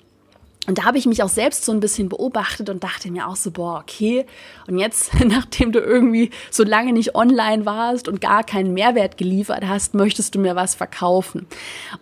Und 0.67 0.77
da 0.77 0.85
habe 0.85 0.99
ich 0.99 1.07
mich 1.07 1.23
auch 1.23 1.31
selbst 1.31 1.65
so 1.65 1.73
ein 1.73 1.81
bisschen 1.81 2.11
beobachtet 2.11 2.69
und 2.69 2.85
dachte 2.85 3.11
mir 3.11 3.27
auch 3.27 3.37
so, 3.37 3.51
boah, 3.51 3.79
okay. 3.81 4.27
Und 4.67 4.79
jetzt, 4.79 5.13
nachdem 5.25 5.73
du 5.73 5.79
irgendwie 5.79 6.31
so 6.51 6.63
lange 6.63 6.93
nicht 6.93 7.15
online 7.15 7.65
warst 7.65 8.07
und 8.07 8.21
gar 8.21 8.45
keinen 8.45 8.75
Mehrwert 8.75 9.17
geliefert 9.17 9.65
hast, 9.67 9.95
möchtest 9.95 10.35
du 10.35 10.39
mir 10.39 10.57
was 10.57 10.75
verkaufen. 10.75 11.47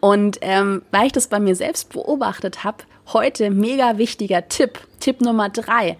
Und 0.00 0.38
ähm, 0.40 0.82
weil 0.90 1.06
ich 1.06 1.12
das 1.12 1.28
bei 1.28 1.38
mir 1.38 1.54
selbst 1.54 1.92
beobachtet 1.92 2.64
habe, 2.64 2.78
heute 3.12 3.50
mega 3.50 3.98
wichtiger 3.98 4.48
Tipp, 4.48 4.80
Tipp 4.98 5.20
Nummer 5.20 5.48
drei. 5.48 5.96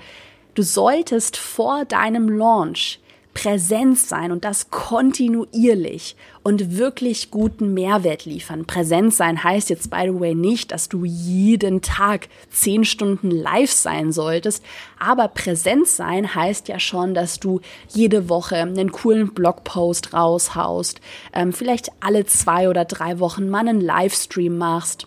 Du 0.56 0.62
solltest 0.62 1.36
vor 1.36 1.84
deinem 1.84 2.30
Launch 2.30 2.98
präsent 3.34 3.98
sein 3.98 4.32
und 4.32 4.46
das 4.46 4.70
kontinuierlich 4.70 6.16
und 6.42 6.78
wirklich 6.78 7.30
guten 7.30 7.74
Mehrwert 7.74 8.24
liefern. 8.24 8.64
Präsent 8.64 9.12
sein 9.12 9.44
heißt 9.44 9.68
jetzt, 9.68 9.90
by 9.90 10.04
the 10.06 10.18
way, 10.18 10.34
nicht, 10.34 10.72
dass 10.72 10.88
du 10.88 11.04
jeden 11.04 11.82
Tag 11.82 12.28
zehn 12.48 12.86
Stunden 12.86 13.30
live 13.30 13.70
sein 13.70 14.12
solltest, 14.12 14.64
aber 14.98 15.28
präsent 15.28 15.88
sein 15.88 16.34
heißt 16.34 16.68
ja 16.68 16.80
schon, 16.80 17.12
dass 17.12 17.38
du 17.38 17.60
jede 17.90 18.30
Woche 18.30 18.56
einen 18.56 18.92
coolen 18.92 19.34
Blogpost 19.34 20.14
raushaust, 20.14 21.02
ähm, 21.34 21.52
vielleicht 21.52 21.90
alle 22.00 22.24
zwei 22.24 22.70
oder 22.70 22.86
drei 22.86 23.18
Wochen 23.18 23.50
mal 23.50 23.68
einen 23.68 23.82
Livestream 23.82 24.56
machst 24.56 25.06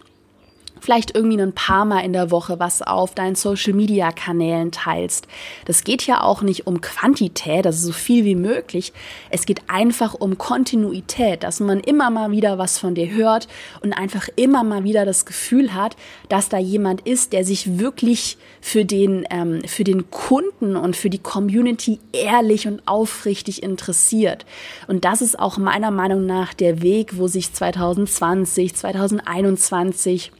vielleicht 0.81 1.15
irgendwie 1.15 1.41
ein 1.41 1.53
paar 1.53 1.85
Mal 1.85 2.01
in 2.01 2.13
der 2.13 2.31
Woche 2.31 2.59
was 2.59 2.81
auf 2.81 3.15
deinen 3.15 3.35
Social 3.35 3.73
Media 3.73 4.11
Kanälen 4.11 4.71
teilst. 4.71 5.27
Das 5.65 5.83
geht 5.83 6.05
ja 6.05 6.21
auch 6.21 6.41
nicht 6.41 6.67
um 6.67 6.81
Quantität, 6.81 7.65
also 7.65 7.87
so 7.87 7.93
viel 7.93 8.25
wie 8.25 8.35
möglich. 8.35 8.93
Es 9.29 9.45
geht 9.45 9.61
einfach 9.67 10.13
um 10.13 10.37
Kontinuität, 10.37 11.43
dass 11.43 11.59
man 11.59 11.79
immer 11.79 12.09
mal 12.09 12.31
wieder 12.31 12.57
was 12.57 12.77
von 12.77 12.95
dir 12.95 13.11
hört 13.11 13.47
und 13.81 13.93
einfach 13.93 14.29
immer 14.35 14.63
mal 14.63 14.83
wieder 14.83 15.05
das 15.05 15.25
Gefühl 15.25 15.73
hat, 15.73 15.95
dass 16.29 16.49
da 16.49 16.57
jemand 16.57 17.01
ist, 17.01 17.33
der 17.33 17.43
sich 17.43 17.79
wirklich 17.79 18.37
für 18.61 18.85
den, 18.85 19.25
ähm, 19.29 19.61
für 19.65 19.83
den 19.83 20.09
Kunden 20.11 20.75
und 20.75 20.95
für 20.95 21.09
die 21.09 21.19
Community 21.19 21.99
ehrlich 22.11 22.67
und 22.67 22.87
aufrichtig 22.87 23.63
interessiert. 23.63 24.45
Und 24.87 25.05
das 25.05 25.21
ist 25.21 25.39
auch 25.39 25.57
meiner 25.57 25.91
Meinung 25.91 26.25
nach 26.25 26.53
der 26.53 26.81
Weg, 26.81 27.17
wo 27.17 27.27
sich 27.27 27.53
2020, 27.53 28.75
2021 28.75 30.31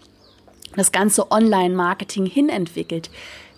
das 0.75 0.91
ganze 0.91 1.31
Online-Marketing 1.31 2.25
hinentwickelt. 2.25 3.09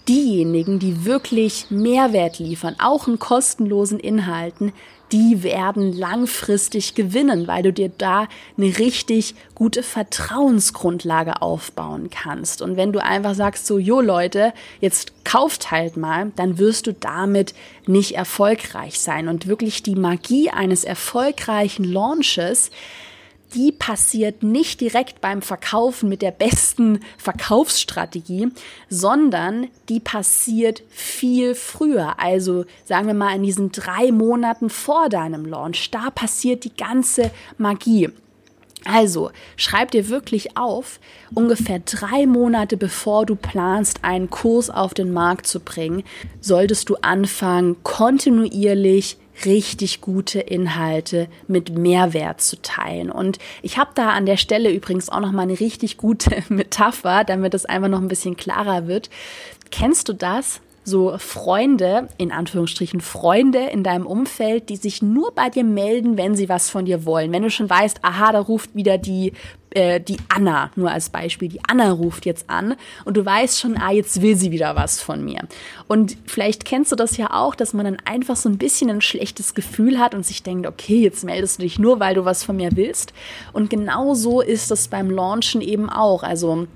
Diejenigen, 0.07 0.79
die 0.79 1.05
wirklich 1.05 1.67
Mehrwert 1.69 2.39
liefern, 2.39 2.75
auch 2.79 3.07
in 3.07 3.19
kostenlosen 3.19 3.99
Inhalten, 3.99 4.73
die 5.11 5.43
werden 5.43 5.91
langfristig 5.91 6.95
gewinnen, 6.95 7.47
weil 7.47 7.63
du 7.63 7.73
dir 7.73 7.89
da 7.89 8.27
eine 8.57 8.77
richtig 8.77 9.35
gute 9.55 9.83
Vertrauensgrundlage 9.83 11.41
aufbauen 11.41 12.09
kannst. 12.09 12.61
Und 12.61 12.77
wenn 12.77 12.93
du 12.93 13.03
einfach 13.03 13.35
sagst, 13.35 13.67
so, 13.67 13.77
jo 13.77 13.99
Leute, 13.99 14.53
jetzt 14.79 15.25
kauft 15.25 15.69
halt 15.71 15.97
mal, 15.97 16.31
dann 16.35 16.57
wirst 16.57 16.87
du 16.87 16.93
damit 16.93 17.53
nicht 17.87 18.15
erfolgreich 18.15 18.99
sein. 18.99 19.27
Und 19.27 19.47
wirklich 19.47 19.83
die 19.83 19.95
Magie 19.95 20.49
eines 20.49 20.83
erfolgreichen 20.83 21.83
Launches, 21.83 22.71
die 23.53 23.71
passiert 23.71 24.43
nicht 24.43 24.81
direkt 24.81 25.21
beim 25.21 25.41
Verkaufen 25.41 26.09
mit 26.09 26.21
der 26.21 26.31
besten 26.31 26.99
Verkaufsstrategie, 27.17 28.49
sondern 28.89 29.67
die 29.89 29.99
passiert 29.99 30.83
viel 30.89 31.55
früher. 31.55 32.19
Also 32.19 32.65
sagen 32.85 33.07
wir 33.07 33.13
mal 33.13 33.35
in 33.35 33.43
diesen 33.43 33.71
drei 33.71 34.11
Monaten 34.11 34.69
vor 34.69 35.09
deinem 35.09 35.45
Launch. 35.45 35.91
Da 35.91 36.09
passiert 36.09 36.63
die 36.63 36.75
ganze 36.75 37.31
Magie. 37.57 38.09
Also, 38.83 39.29
schreib 39.57 39.91
dir 39.91 40.09
wirklich 40.09 40.57
auf, 40.57 40.99
ungefähr 41.35 41.79
drei 41.79 42.25
Monate 42.25 42.77
bevor 42.77 43.27
du 43.27 43.35
planst, 43.35 44.03
einen 44.03 44.31
Kurs 44.31 44.71
auf 44.71 44.95
den 44.95 45.13
Markt 45.13 45.45
zu 45.45 45.59
bringen, 45.59 46.03
solltest 46.39 46.89
du 46.89 46.95
anfangen, 46.95 47.83
kontinuierlich 47.83 49.17
richtig 49.45 50.01
gute 50.01 50.39
Inhalte 50.39 51.27
mit 51.47 51.77
Mehrwert 51.77 52.41
zu 52.41 52.61
teilen. 52.61 53.11
Und 53.11 53.39
ich 53.61 53.77
habe 53.77 53.91
da 53.95 54.09
an 54.09 54.25
der 54.25 54.37
Stelle 54.37 54.71
übrigens 54.71 55.09
auch 55.09 55.19
noch 55.19 55.31
mal 55.31 55.43
eine 55.43 55.59
richtig 55.59 55.97
gute 55.97 56.43
Metapher, 56.49 57.23
damit 57.23 57.53
es 57.53 57.65
einfach 57.65 57.89
noch 57.89 58.01
ein 58.01 58.07
bisschen 58.07 58.37
klarer 58.37 58.87
wird. 58.87 59.09
Kennst 59.71 60.09
du 60.09 60.13
das? 60.13 60.61
so 60.83 61.15
Freunde, 61.17 62.09
in 62.17 62.31
Anführungsstrichen 62.31 63.01
Freunde 63.01 63.59
in 63.59 63.83
deinem 63.83 64.07
Umfeld, 64.07 64.69
die 64.69 64.75
sich 64.77 65.01
nur 65.01 65.33
bei 65.33 65.49
dir 65.49 65.63
melden, 65.63 66.17
wenn 66.17 66.35
sie 66.35 66.49
was 66.49 66.69
von 66.69 66.85
dir 66.85 67.05
wollen. 67.05 67.31
Wenn 67.31 67.43
du 67.43 67.49
schon 67.49 67.69
weißt, 67.69 68.03
aha, 68.03 68.31
da 68.31 68.39
ruft 68.39 68.75
wieder 68.75 68.97
die, 68.97 69.33
äh, 69.71 69.99
die 69.99 70.17
Anna, 70.29 70.71
nur 70.75 70.91
als 70.91 71.09
Beispiel, 71.09 71.49
die 71.49 71.61
Anna 71.67 71.91
ruft 71.91 72.25
jetzt 72.25 72.49
an 72.49 72.75
und 73.05 73.17
du 73.17 73.25
weißt 73.25 73.59
schon, 73.59 73.77
ah, 73.77 73.91
jetzt 73.91 74.21
will 74.21 74.35
sie 74.35 74.51
wieder 74.51 74.75
was 74.75 75.01
von 75.01 75.23
mir. 75.23 75.47
Und 75.87 76.17
vielleicht 76.25 76.65
kennst 76.65 76.91
du 76.91 76.95
das 76.95 77.17
ja 77.17 77.31
auch, 77.31 77.55
dass 77.55 77.73
man 77.73 77.85
dann 77.85 77.97
einfach 78.05 78.35
so 78.35 78.49
ein 78.49 78.57
bisschen 78.57 78.89
ein 78.89 79.01
schlechtes 79.01 79.53
Gefühl 79.53 79.99
hat 79.99 80.13
und 80.13 80.25
sich 80.25 80.43
denkt, 80.43 80.67
okay, 80.67 81.01
jetzt 81.01 81.23
meldest 81.23 81.57
du 81.57 81.63
dich 81.63 81.79
nur, 81.79 81.99
weil 81.99 82.15
du 82.15 82.25
was 82.25 82.43
von 82.43 82.55
mir 82.55 82.71
willst. 82.75 83.13
Und 83.53 83.69
genau 83.69 84.13
so 84.13 84.41
ist 84.41 84.71
das 84.71 84.87
beim 84.87 85.09
Launchen 85.09 85.61
eben 85.61 85.89
auch. 85.89 86.23
Also 86.23 86.67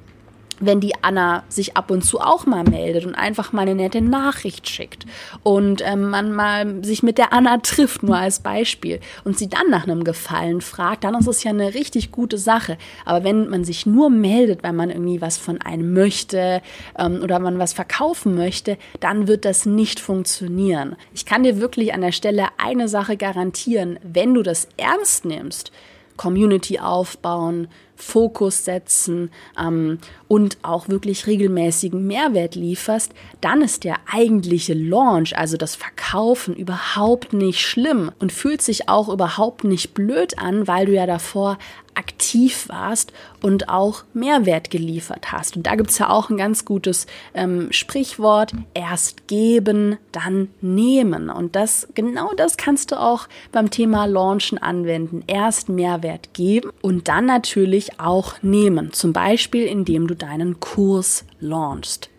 wenn 0.59 0.79
die 0.79 0.93
Anna 1.01 1.43
sich 1.49 1.75
ab 1.75 1.91
und 1.91 2.03
zu 2.03 2.19
auch 2.19 2.45
mal 2.45 2.63
meldet 2.63 3.05
und 3.05 3.15
einfach 3.15 3.53
mal 3.53 3.63
eine 3.63 3.75
nette 3.75 4.01
Nachricht 4.01 4.69
schickt 4.69 5.05
und 5.43 5.81
ähm, 5.85 6.09
man 6.09 6.31
mal 6.31 6.83
sich 6.83 7.03
mit 7.03 7.17
der 7.17 7.33
Anna 7.33 7.57
trifft, 7.57 8.03
nur 8.03 8.17
als 8.17 8.39
Beispiel, 8.39 8.99
und 9.23 9.37
sie 9.37 9.49
dann 9.49 9.69
nach 9.69 9.83
einem 9.83 10.03
Gefallen 10.03 10.61
fragt, 10.61 11.03
dann 11.03 11.15
ist 11.15 11.27
es 11.27 11.43
ja 11.43 11.51
eine 11.51 11.73
richtig 11.73 12.11
gute 12.11 12.37
Sache. 12.37 12.77
Aber 13.05 13.23
wenn 13.23 13.49
man 13.49 13.63
sich 13.63 13.85
nur 13.85 14.09
meldet, 14.09 14.63
weil 14.63 14.73
man 14.73 14.89
irgendwie 14.89 15.21
was 15.21 15.37
von 15.37 15.61
einem 15.61 15.93
möchte 15.93 16.61
ähm, 16.97 17.21
oder 17.23 17.39
man 17.39 17.59
was 17.59 17.73
verkaufen 17.73 18.35
möchte, 18.35 18.77
dann 18.99 19.27
wird 19.27 19.45
das 19.45 19.65
nicht 19.65 19.99
funktionieren. 19.99 20.95
Ich 21.13 21.25
kann 21.25 21.43
dir 21.43 21.59
wirklich 21.59 21.93
an 21.93 22.01
der 22.01 22.11
Stelle 22.11 22.47
eine 22.57 22.87
Sache 22.87 23.17
garantieren, 23.17 23.99
wenn 24.03 24.33
du 24.33 24.43
das 24.43 24.67
ernst 24.77 25.25
nimmst, 25.25 25.71
Community 26.17 26.79
aufbauen, 26.79 27.67
Fokus 27.95 28.65
setzen 28.65 29.31
ähm, 29.59 29.99
und 30.27 30.57
auch 30.61 30.89
wirklich 30.89 31.27
regelmäßigen 31.27 32.05
Mehrwert 32.05 32.55
lieferst, 32.55 33.13
dann 33.41 33.61
ist 33.61 33.83
der 33.83 33.97
eigentliche 34.11 34.73
Launch, 34.73 35.37
also 35.37 35.57
das 35.57 35.75
Verkaufen, 35.75 36.55
überhaupt 36.55 37.33
nicht 37.33 37.61
schlimm 37.61 38.11
und 38.19 38.31
fühlt 38.31 38.61
sich 38.61 38.89
auch 38.89 39.09
überhaupt 39.09 39.63
nicht 39.63 39.93
blöd 39.93 40.37
an, 40.37 40.67
weil 40.67 40.85
du 40.85 40.93
ja 40.93 41.05
davor 41.05 41.57
aktiv 41.95 42.67
warst 42.67 43.13
und 43.41 43.69
auch 43.69 44.03
Mehrwert 44.13 44.69
geliefert 44.69 45.31
hast. 45.31 45.55
Und 45.55 45.65
da 45.65 45.75
gibt's 45.75 45.97
ja 45.97 46.09
auch 46.09 46.29
ein 46.29 46.37
ganz 46.37 46.65
gutes 46.65 47.07
ähm, 47.33 47.71
Sprichwort, 47.71 48.51
erst 48.73 49.27
geben, 49.27 49.97
dann 50.11 50.49
nehmen. 50.61 51.29
Und 51.29 51.55
das, 51.55 51.87
genau 51.95 52.31
das 52.35 52.57
kannst 52.57 52.91
du 52.91 52.99
auch 52.99 53.27
beim 53.51 53.69
Thema 53.69 54.05
Launchen 54.05 54.57
anwenden. 54.57 55.23
Erst 55.27 55.69
Mehrwert 55.69 56.33
geben 56.33 56.71
und 56.81 57.07
dann 57.07 57.25
natürlich 57.25 57.84
auch 57.99 58.41
nehmen. 58.41 58.93
Zum 58.93 59.13
Beispiel, 59.13 59.65
indem 59.65 60.07
du 60.07 60.15
deinen 60.15 60.59
Kurs 60.59 61.25
launchst. 61.39 62.09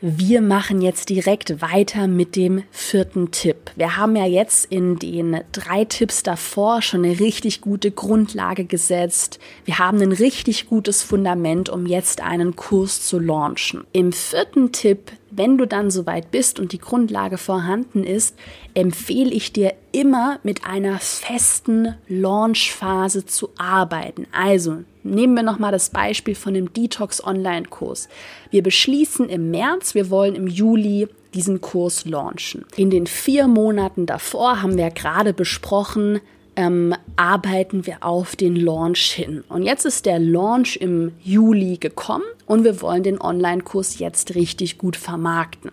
Wir 0.00 0.42
machen 0.42 0.80
jetzt 0.80 1.08
direkt 1.08 1.60
weiter 1.60 2.06
mit 2.06 2.36
dem 2.36 2.62
vierten 2.70 3.32
Tipp. 3.32 3.72
Wir 3.74 3.96
haben 3.96 4.14
ja 4.14 4.26
jetzt 4.26 4.66
in 4.66 4.96
den 5.00 5.40
drei 5.50 5.84
Tipps 5.86 6.22
davor 6.22 6.82
schon 6.82 7.04
eine 7.04 7.18
richtig 7.18 7.60
gute 7.60 7.90
Grundlage 7.90 8.64
gesetzt. 8.64 9.40
Wir 9.64 9.80
haben 9.80 10.00
ein 10.00 10.12
richtig 10.12 10.68
gutes 10.68 11.02
Fundament, 11.02 11.68
um 11.68 11.84
jetzt 11.84 12.22
einen 12.22 12.54
Kurs 12.54 13.08
zu 13.08 13.18
launchen. 13.18 13.84
Im 13.92 14.12
vierten 14.12 14.70
Tipp 14.70 15.10
wenn 15.30 15.58
du 15.58 15.66
dann 15.66 15.90
soweit 15.90 16.30
bist 16.30 16.58
und 16.58 16.72
die 16.72 16.78
Grundlage 16.78 17.38
vorhanden 17.38 18.04
ist, 18.04 18.34
empfehle 18.74 19.30
ich 19.30 19.52
dir 19.52 19.74
immer 19.92 20.38
mit 20.42 20.64
einer 20.64 20.98
festen 20.98 21.94
Launchphase 22.08 23.26
zu 23.26 23.50
arbeiten. 23.58 24.26
Also 24.32 24.84
nehmen 25.02 25.34
wir 25.34 25.42
nochmal 25.42 25.72
das 25.72 25.90
Beispiel 25.90 26.34
von 26.34 26.54
dem 26.54 26.72
Detox 26.72 27.22
Online-Kurs. 27.22 28.08
Wir 28.50 28.62
beschließen 28.62 29.28
im 29.28 29.50
März, 29.50 29.94
wir 29.94 30.10
wollen 30.10 30.34
im 30.34 30.46
Juli 30.46 31.08
diesen 31.34 31.60
Kurs 31.60 32.04
launchen. 32.04 32.64
In 32.76 32.90
den 32.90 33.06
vier 33.06 33.48
Monaten 33.48 34.06
davor 34.06 34.62
haben 34.62 34.76
wir 34.76 34.90
gerade 34.90 35.32
besprochen, 35.32 36.20
ähm, 36.56 36.94
arbeiten 37.14 37.86
wir 37.86 37.98
auf 38.02 38.34
den 38.34 38.56
Launch 38.56 39.12
hin. 39.12 39.44
Und 39.48 39.62
jetzt 39.62 39.84
ist 39.84 40.06
der 40.06 40.18
Launch 40.18 40.76
im 40.76 41.12
Juli 41.22 41.76
gekommen 41.76 42.24
und 42.46 42.64
wir 42.64 42.82
wollen 42.82 43.04
den 43.04 43.20
Online-Kurs 43.20 44.00
jetzt 44.00 44.34
richtig 44.34 44.78
gut 44.78 44.96
vermarkten. 44.96 45.70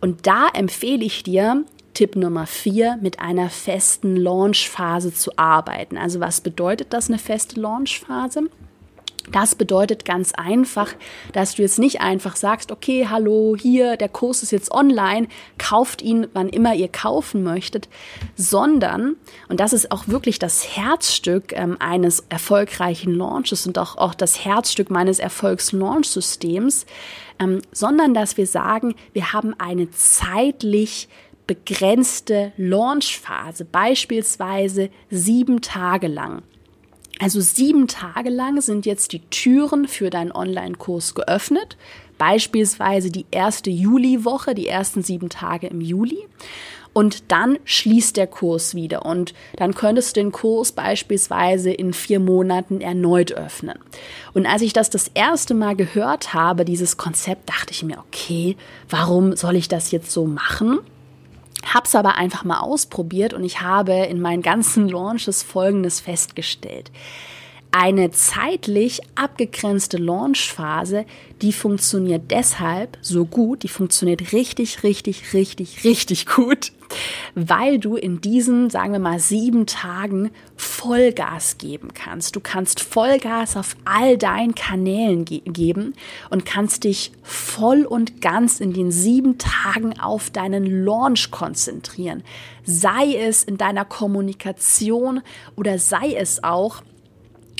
Und 0.00 0.26
da 0.26 0.48
empfehle 0.54 1.04
ich 1.04 1.22
dir, 1.22 1.64
Tipp 1.94 2.16
Nummer 2.16 2.46
vier, 2.46 2.98
mit 3.00 3.20
einer 3.20 3.50
festen 3.50 4.16
Launchphase 4.16 5.12
zu 5.12 5.36
arbeiten. 5.36 5.96
Also 5.98 6.20
was 6.20 6.40
bedeutet 6.40 6.92
das, 6.92 7.08
eine 7.08 7.18
feste 7.18 7.60
Launchphase? 7.60 8.48
Das 9.30 9.54
bedeutet 9.54 10.04
ganz 10.04 10.32
einfach, 10.32 10.92
dass 11.32 11.54
du 11.54 11.62
jetzt 11.62 11.78
nicht 11.78 12.00
einfach 12.00 12.34
sagst, 12.34 12.72
okay, 12.72 13.06
hallo, 13.08 13.56
hier, 13.56 13.96
der 13.96 14.08
Kurs 14.08 14.42
ist 14.42 14.50
jetzt 14.50 14.72
online, 14.72 15.28
kauft 15.58 16.02
ihn, 16.02 16.26
wann 16.32 16.48
immer 16.48 16.74
ihr 16.74 16.88
kaufen 16.88 17.44
möchtet, 17.44 17.88
sondern, 18.34 19.14
und 19.48 19.60
das 19.60 19.72
ist 19.72 19.92
auch 19.92 20.08
wirklich 20.08 20.40
das 20.40 20.76
Herzstück 20.76 21.52
ähm, 21.52 21.76
eines 21.78 22.24
erfolgreichen 22.30 23.14
Launches 23.14 23.66
und 23.66 23.78
auch, 23.78 23.96
auch 23.96 24.14
das 24.14 24.44
Herzstück 24.44 24.90
meines 24.90 25.20
Erfolgs-Launch-Systems, 25.20 26.84
ähm, 27.38 27.62
sondern 27.70 28.14
dass 28.14 28.36
wir 28.36 28.48
sagen, 28.48 28.96
wir 29.12 29.32
haben 29.32 29.54
eine 29.58 29.88
zeitlich 29.92 31.08
begrenzte 31.52 32.52
Launchphase, 32.56 33.66
beispielsweise 33.66 34.88
sieben 35.10 35.60
Tage 35.60 36.08
lang. 36.08 36.42
Also 37.20 37.40
sieben 37.40 37.88
Tage 37.88 38.30
lang 38.30 38.60
sind 38.62 38.86
jetzt 38.86 39.12
die 39.12 39.20
Türen 39.28 39.86
für 39.86 40.08
deinen 40.08 40.32
Online-Kurs 40.32 41.14
geöffnet. 41.14 41.76
Beispielsweise 42.16 43.10
die 43.10 43.26
erste 43.30 43.70
Juliwoche, 43.70 44.54
die 44.54 44.66
ersten 44.66 45.02
sieben 45.02 45.28
Tage 45.28 45.66
im 45.66 45.80
Juli. 45.82 46.26
Und 46.94 47.30
dann 47.30 47.58
schließt 47.64 48.16
der 48.16 48.26
Kurs 48.26 48.74
wieder. 48.74 49.04
Und 49.04 49.34
dann 49.56 49.74
könntest 49.74 50.16
du 50.16 50.20
den 50.20 50.32
Kurs 50.32 50.72
beispielsweise 50.72 51.70
in 51.70 51.92
vier 51.92 52.18
Monaten 52.18 52.80
erneut 52.80 53.32
öffnen. 53.32 53.78
Und 54.34 54.46
als 54.46 54.62
ich 54.62 54.72
das 54.72 54.90
das 54.90 55.10
erste 55.14 55.54
Mal 55.54 55.76
gehört 55.76 56.34
habe, 56.34 56.64
dieses 56.64 56.96
Konzept, 56.96 57.48
dachte 57.48 57.72
ich 57.72 57.82
mir, 57.82 57.98
okay, 57.98 58.56
warum 58.88 59.36
soll 59.36 59.56
ich 59.56 59.68
das 59.68 59.90
jetzt 59.90 60.10
so 60.10 60.26
machen? 60.26 60.80
Hab's 61.64 61.94
aber 61.94 62.16
einfach 62.16 62.44
mal 62.44 62.60
ausprobiert 62.60 63.34
und 63.34 63.44
ich 63.44 63.60
habe 63.60 63.92
in 63.92 64.20
meinen 64.20 64.42
ganzen 64.42 64.88
Launches 64.88 65.42
Folgendes 65.42 66.00
festgestellt. 66.00 66.90
Eine 67.70 68.10
zeitlich 68.10 69.00
abgegrenzte 69.14 69.96
Launchphase, 69.96 71.06
die 71.40 71.54
funktioniert 71.54 72.30
deshalb 72.30 72.98
so 73.00 73.24
gut, 73.24 73.62
die 73.62 73.68
funktioniert 73.68 74.32
richtig, 74.32 74.82
richtig, 74.82 75.32
richtig, 75.32 75.82
richtig 75.84 76.26
gut, 76.26 76.72
weil 77.34 77.78
du 77.78 77.96
in 77.96 78.20
diesen, 78.20 78.70
sagen 78.70 78.92
wir 78.92 78.98
mal, 79.00 79.18
sieben 79.18 79.66
Tagen 79.66 80.30
Vollgas 80.56 81.58
geben 81.58 81.88
kannst. 81.94 82.36
Du 82.36 82.40
kannst 82.40 82.80
Vollgas 82.80 83.56
auf 83.56 83.76
all 83.84 84.18
deinen 84.18 84.54
Kanälen 84.54 85.24
ge 85.24 85.42
geben 85.44 85.94
und 86.30 86.44
kannst 86.44 86.84
dich 86.84 87.12
voll 87.22 87.84
und 87.84 88.20
ganz 88.20 88.60
in 88.60 88.72
den 88.72 88.90
sieben 88.92 89.38
Tagen 89.38 89.98
auf 89.98 90.30
deinen 90.30 90.84
Launch 90.84 91.30
konzentrieren. 91.30 92.22
Sei 92.64 93.16
es 93.16 93.42
in 93.42 93.56
deiner 93.56 93.84
Kommunikation 93.84 95.20
oder 95.56 95.78
sei 95.78 96.14
es 96.14 96.44
auch 96.44 96.82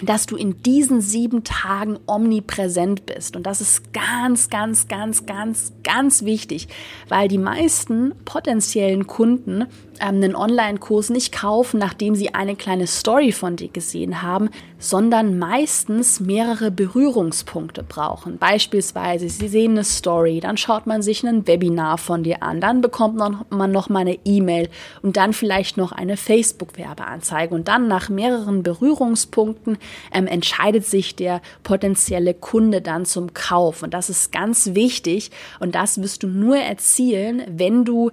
dass 0.02 0.26
du 0.26 0.36
in 0.36 0.62
diesen 0.62 1.00
sieben 1.00 1.44
Tagen 1.44 1.98
omnipräsent 2.06 3.06
bist. 3.06 3.36
Und 3.36 3.44
das 3.46 3.60
ist 3.60 3.92
ganz, 3.92 4.50
ganz, 4.50 4.88
ganz, 4.88 5.26
ganz, 5.26 5.72
ganz 5.84 6.24
wichtig, 6.24 6.68
weil 7.08 7.28
die 7.28 7.38
meisten 7.38 8.12
potenziellen 8.24 9.06
Kunden 9.06 9.66
einen 10.00 10.34
Online-Kurs 10.34 11.10
nicht 11.10 11.32
kaufen, 11.32 11.78
nachdem 11.78 12.14
sie 12.14 12.34
eine 12.34 12.56
kleine 12.56 12.86
Story 12.86 13.32
von 13.32 13.56
dir 13.56 13.68
gesehen 13.68 14.22
haben, 14.22 14.50
sondern 14.78 15.38
meistens 15.38 16.18
mehrere 16.18 16.70
Berührungspunkte 16.70 17.82
brauchen. 17.82 18.38
Beispielsweise, 18.38 19.28
sie 19.28 19.48
sehen 19.48 19.72
eine 19.72 19.84
Story, 19.84 20.40
dann 20.40 20.56
schaut 20.56 20.86
man 20.86 21.02
sich 21.02 21.24
ein 21.24 21.46
Webinar 21.46 21.98
von 21.98 22.24
dir 22.24 22.42
an, 22.42 22.60
dann 22.60 22.80
bekommt 22.80 23.16
man 23.16 23.72
noch 23.72 23.88
mal 23.88 24.00
eine 24.00 24.18
E-Mail 24.24 24.68
und 25.02 25.16
dann 25.16 25.32
vielleicht 25.32 25.76
noch 25.76 25.92
eine 25.92 26.16
Facebook-Werbeanzeige. 26.16 27.54
Und 27.54 27.68
dann 27.68 27.88
nach 27.88 28.08
mehreren 28.08 28.62
Berührungspunkten 28.62 29.78
ähm, 30.12 30.26
entscheidet 30.26 30.84
sich 30.84 31.14
der 31.14 31.40
potenzielle 31.62 32.34
Kunde 32.34 32.80
dann 32.80 33.04
zum 33.04 33.34
Kauf. 33.34 33.82
Und 33.82 33.94
das 33.94 34.10
ist 34.10 34.32
ganz 34.32 34.74
wichtig 34.74 35.30
und 35.60 35.74
das 35.74 36.00
wirst 36.02 36.22
du 36.22 36.26
nur 36.26 36.56
erzielen, 36.56 37.42
wenn 37.48 37.84
du 37.84 38.10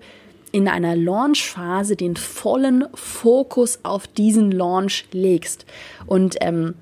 in 0.51 0.67
einer 0.67 0.95
Launchphase 0.95 1.95
den 1.95 2.15
vollen 2.15 2.85
Fokus 2.93 3.79
auf 3.83 4.07
diesen 4.07 4.51
Launch 4.51 5.05
legst. 5.11 5.65
Und 6.05 6.37
ähm, 6.41 6.75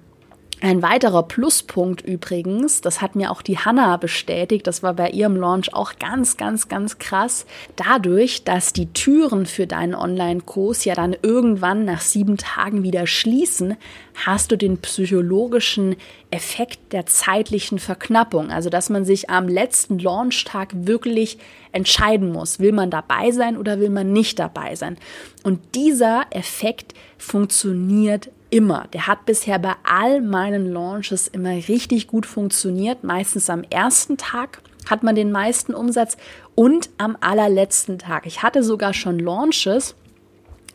ein 0.60 0.82
weiterer 0.82 1.22
Pluspunkt 1.22 2.02
übrigens, 2.02 2.82
das 2.82 3.00
hat 3.00 3.16
mir 3.16 3.30
auch 3.30 3.44
die 3.44 3.60
Hanna 3.60 3.96
bestätigt, 3.98 4.66
das 4.66 4.82
war 4.82 4.96
bei 4.96 5.12
ihrem 5.12 5.36
Launch 5.36 5.74
auch 5.76 6.00
ganz, 6.00 6.36
ganz, 6.36 6.68
ganz 6.68 6.98
krass. 6.98 7.46
Dadurch, 7.76 8.44
dass 8.44 8.74
die 8.74 8.92
Türen 8.92 9.46
für 9.46 9.68
deinen 9.68 9.94
Online-Kurs 9.94 10.84
ja 10.86 10.96
dann 10.96 11.16
irgendwann 11.22 11.86
nach 11.86 12.02
sieben 12.02 12.38
Tagen 12.38 12.82
wieder 12.82 13.06
schließen, 13.06 13.78
hast 14.26 14.52
du 14.52 14.58
den 14.58 14.80
psychologischen 14.80 15.96
Effekt 16.32 16.92
der 16.92 17.06
zeitlichen 17.06 17.78
Verknappung. 17.78 18.50
Also, 18.50 18.72
dass 18.72 18.90
man 18.90 19.06
sich 19.06 19.30
am 19.30 19.48
letzten 19.48 20.00
Launchtag 20.00 20.70
wirklich 20.74 21.38
entscheiden 21.72 22.32
muss, 22.32 22.60
will 22.60 22.72
man 22.72 22.90
dabei 22.90 23.30
sein 23.30 23.58
oder 23.58 23.80
will 23.80 23.92
man 23.92 24.12
nicht 24.12 24.40
dabei 24.40 24.76
sein. 24.76 24.98
Und 25.44 25.76
dieser 25.76 26.26
Effekt 26.32 26.96
funktioniert 27.20 28.30
immer. 28.50 28.86
Der 28.94 29.08
hat 29.08 29.26
bisher 29.26 29.60
bei 29.60 29.76
all 29.84 30.22
meinen 30.22 30.72
Launches 30.72 31.28
immer 31.28 31.52
richtig 31.52 32.08
gut 32.08 32.26
funktioniert. 32.26 33.04
Meistens 33.04 33.50
am 33.50 33.64
ersten 33.70 34.18
Tag 34.18 34.62
hat 34.90 35.04
man 35.04 35.16
den 35.16 35.32
meisten 35.32 35.74
Umsatz 35.74 36.18
und 36.56 36.90
am 36.98 37.18
allerletzten 37.20 38.00
Tag. 38.00 38.26
Ich 38.26 38.44
hatte 38.44 38.64
sogar 38.64 38.94
schon 38.94 39.20
Launches, 39.20 39.96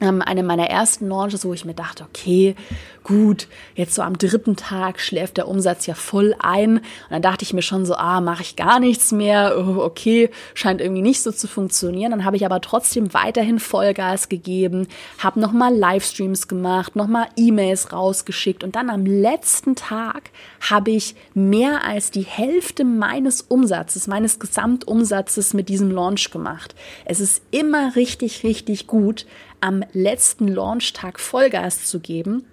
eine 0.02 0.42
meiner 0.42 0.68
ersten 0.68 1.08
Launches, 1.08 1.44
wo 1.44 1.52
ich 1.52 1.64
mir 1.64 1.74
dachte, 1.74 2.04
okay, 2.04 2.56
gut, 3.04 3.48
jetzt 3.74 3.94
so 3.94 4.02
am 4.02 4.18
dritten 4.18 4.56
Tag 4.56 5.00
schläft 5.00 5.36
der 5.36 5.48
Umsatz 5.48 5.86
ja 5.86 5.94
voll 5.94 6.34
ein. 6.38 6.78
Und 6.78 6.84
dann 7.10 7.22
dachte 7.22 7.44
ich 7.44 7.52
mir 7.52 7.62
schon 7.62 7.86
so, 7.86 7.94
ah, 7.94 8.20
mache 8.20 8.42
ich 8.42 8.56
gar 8.56 8.80
nichts 8.80 9.12
mehr, 9.12 9.54
oh, 9.58 9.80
okay, 9.80 10.30
scheint 10.54 10.80
irgendwie 10.80 11.02
nicht 11.02 11.22
so 11.22 11.32
zu 11.32 11.48
funktionieren. 11.48 12.10
Dann 12.10 12.24
habe 12.24 12.36
ich 12.36 12.44
aber 12.44 12.60
trotzdem 12.60 13.14
weiterhin 13.14 13.58
Vollgas 13.58 14.28
gegeben, 14.28 14.88
habe 15.18 15.40
nochmal 15.40 15.74
Livestreams 15.74 16.48
gemacht, 16.48 16.96
nochmal 16.96 17.26
E-Mails 17.36 17.92
rausgeschickt 17.92 18.64
und 18.64 18.76
dann 18.76 18.90
am 18.90 19.06
letzten 19.06 19.74
Tag 19.74 20.30
habe 20.60 20.90
ich 20.90 21.14
mehr 21.34 21.84
als 21.84 22.10
die 22.10 22.22
Hälfte 22.22 22.84
meines 22.84 23.42
Umsatzes, 23.42 24.06
meines 24.06 24.38
Gesamtumsatzes 24.38 25.54
mit 25.54 25.68
diesem 25.68 25.90
Launch 25.90 26.30
gemacht. 26.30 26.74
Es 27.04 27.20
ist 27.20 27.42
immer 27.50 27.96
richtig, 27.96 28.44
richtig 28.44 28.86
gut, 28.86 29.26
am 29.62 29.84
letzten 29.92 30.48
Launchtag 30.48 31.18
Vollgas 31.18 31.86
zu 31.86 32.00
geben. 32.00 32.44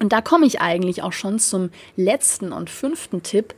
Und 0.00 0.12
da 0.12 0.20
komme 0.20 0.46
ich 0.46 0.60
eigentlich 0.60 1.02
auch 1.02 1.12
schon 1.12 1.38
zum 1.38 1.70
letzten 1.96 2.52
und 2.52 2.70
fünften 2.70 3.22
Tipp. 3.22 3.54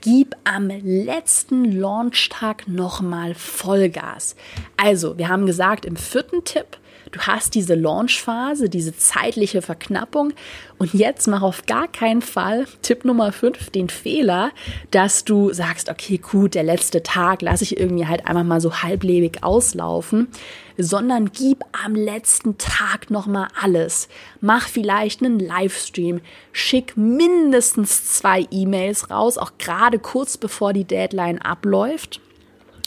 Gib 0.00 0.36
am 0.44 0.68
letzten 0.68 1.64
Launchtag 1.64 2.68
nochmal 2.68 3.34
Vollgas. 3.34 4.36
Also, 4.76 5.18
wir 5.18 5.28
haben 5.28 5.46
gesagt, 5.46 5.84
im 5.84 5.96
vierten 5.96 6.44
Tipp 6.44 6.78
Du 7.12 7.20
hast 7.20 7.54
diese 7.54 7.74
Launchphase, 7.74 8.68
diese 8.68 8.96
zeitliche 8.96 9.62
Verknappung. 9.62 10.32
Und 10.78 10.94
jetzt 10.94 11.26
mach 11.26 11.42
auf 11.42 11.66
gar 11.66 11.88
keinen 11.88 12.22
Fall 12.22 12.66
Tipp 12.82 13.04
Nummer 13.04 13.32
5 13.32 13.70
den 13.70 13.88
Fehler, 13.88 14.50
dass 14.90 15.24
du 15.24 15.52
sagst, 15.52 15.88
okay, 15.88 16.18
gut, 16.18 16.54
der 16.54 16.62
letzte 16.62 17.02
Tag 17.02 17.42
lasse 17.42 17.64
ich 17.64 17.78
irgendwie 17.78 18.06
halt 18.06 18.26
einfach 18.26 18.44
mal 18.44 18.60
so 18.60 18.82
halblebig 18.82 19.42
auslaufen, 19.42 20.28
sondern 20.76 21.32
gib 21.32 21.64
am 21.84 21.94
letzten 21.94 22.58
Tag 22.58 23.10
nochmal 23.10 23.48
alles. 23.60 24.08
Mach 24.40 24.68
vielleicht 24.68 25.22
einen 25.22 25.38
Livestream, 25.38 26.20
schick 26.52 26.96
mindestens 26.96 28.12
zwei 28.14 28.46
E-Mails 28.50 29.10
raus, 29.10 29.38
auch 29.38 29.52
gerade 29.58 29.98
kurz 29.98 30.36
bevor 30.36 30.72
die 30.72 30.84
Deadline 30.84 31.40
abläuft 31.40 32.20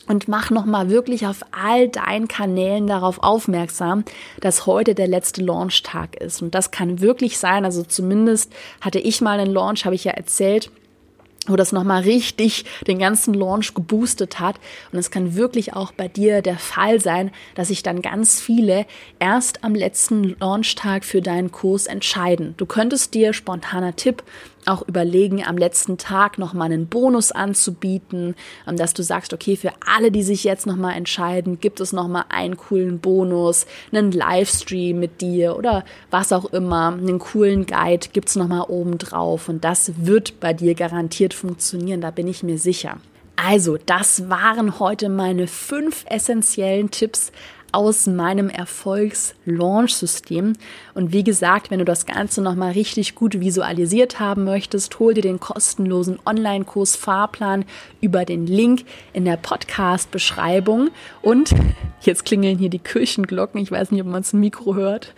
und 0.07 0.27
mach 0.27 0.49
nochmal 0.49 0.89
wirklich 0.89 1.27
auf 1.27 1.41
all 1.51 1.87
deinen 1.87 2.27
Kanälen 2.27 2.87
darauf 2.87 3.21
aufmerksam, 3.21 4.03
dass 4.39 4.65
heute 4.65 4.95
der 4.95 5.07
letzte 5.07 5.43
Launchtag 5.43 6.15
ist. 6.15 6.41
Und 6.41 6.55
das 6.55 6.71
kann 6.71 7.01
wirklich 7.01 7.37
sein, 7.37 7.65
also 7.65 7.83
zumindest 7.83 8.51
hatte 8.81 8.99
ich 8.99 9.21
mal 9.21 9.39
einen 9.39 9.53
Launch, 9.53 9.85
habe 9.85 9.95
ich 9.95 10.03
ja 10.03 10.11
erzählt, 10.11 10.71
wo 11.47 11.55
das 11.55 11.71
nochmal 11.71 12.03
richtig 12.03 12.65
den 12.87 12.99
ganzen 12.99 13.33
Launch 13.33 13.73
geboostet 13.73 14.39
hat. 14.39 14.57
Und 14.91 14.99
es 14.99 15.09
kann 15.09 15.35
wirklich 15.35 15.73
auch 15.73 15.91
bei 15.91 16.07
dir 16.07 16.41
der 16.41 16.57
Fall 16.57 16.99
sein, 16.99 17.31
dass 17.55 17.69
sich 17.69 17.81
dann 17.81 18.01
ganz 18.01 18.39
viele 18.39 18.85
erst 19.19 19.63
am 19.63 19.73
letzten 19.73 20.35
Launchtag 20.39 21.03
für 21.03 21.21
deinen 21.21 21.51
Kurs 21.51 21.87
entscheiden. 21.87 22.53
Du 22.57 22.65
könntest 22.65 23.13
dir, 23.13 23.33
spontaner 23.33 23.95
Tipp, 23.95 24.23
auch 24.65 24.87
überlegen, 24.87 25.43
am 25.45 25.57
letzten 25.57 25.97
Tag 25.97 26.37
nochmal 26.37 26.71
einen 26.71 26.87
Bonus 26.87 27.31
anzubieten, 27.31 28.35
ähm, 28.67 28.77
dass 28.77 28.93
du 28.93 29.03
sagst, 29.03 29.33
okay, 29.33 29.55
für 29.55 29.71
alle, 29.85 30.11
die 30.11 30.23
sich 30.23 30.43
jetzt 30.43 30.65
nochmal 30.65 30.95
entscheiden, 30.95 31.59
gibt 31.59 31.79
es 31.79 31.93
nochmal 31.93 32.25
einen 32.29 32.57
coolen 32.57 32.99
Bonus, 32.99 33.65
einen 33.91 34.11
Livestream 34.11 34.99
mit 34.99 35.21
dir 35.21 35.57
oder 35.57 35.83
was 36.09 36.31
auch 36.31 36.45
immer, 36.45 36.93
einen 36.93 37.19
coolen 37.19 37.65
Guide 37.65 38.07
gibt's 38.13 38.35
nochmal 38.35 38.65
oben 38.67 38.97
drauf 38.97 39.49
und 39.49 39.63
das 39.63 39.91
wird 39.97 40.39
bei 40.39 40.53
dir 40.53 40.75
garantiert 40.75 41.33
funktionieren, 41.33 42.01
da 42.01 42.11
bin 42.11 42.27
ich 42.27 42.43
mir 42.43 42.57
sicher. 42.57 42.97
Also, 43.43 43.77
das 43.83 44.29
waren 44.29 44.79
heute 44.79 45.09
meine 45.09 45.47
fünf 45.47 46.05
essentiellen 46.07 46.91
Tipps 46.91 47.31
aus 47.71 48.07
meinem 48.07 48.49
Erfolgs-Launch-System. 48.49 50.53
Und 50.93 51.13
wie 51.13 51.23
gesagt, 51.23 51.71
wenn 51.71 51.79
du 51.79 51.85
das 51.85 52.05
Ganze 52.05 52.41
nochmal 52.41 52.73
richtig 52.73 53.15
gut 53.15 53.39
visualisiert 53.39 54.19
haben 54.19 54.43
möchtest, 54.43 54.99
hol 54.99 55.13
dir 55.13 55.21
den 55.21 55.39
kostenlosen 55.39 56.19
Online-Kurs 56.25 56.95
Fahrplan 56.95 57.65
über 58.01 58.25
den 58.25 58.47
Link 58.47 58.85
in 59.13 59.25
der 59.25 59.37
Podcast-Beschreibung. 59.37 60.89
Und 61.21 61.53
jetzt 62.01 62.25
klingeln 62.25 62.57
hier 62.57 62.69
die 62.69 62.79
Kirchenglocken. 62.79 63.61
Ich 63.61 63.71
weiß 63.71 63.91
nicht, 63.91 64.01
ob 64.01 64.07
man 64.07 64.21
das 64.21 64.33
Mikro 64.33 64.75
hört. 64.75 65.13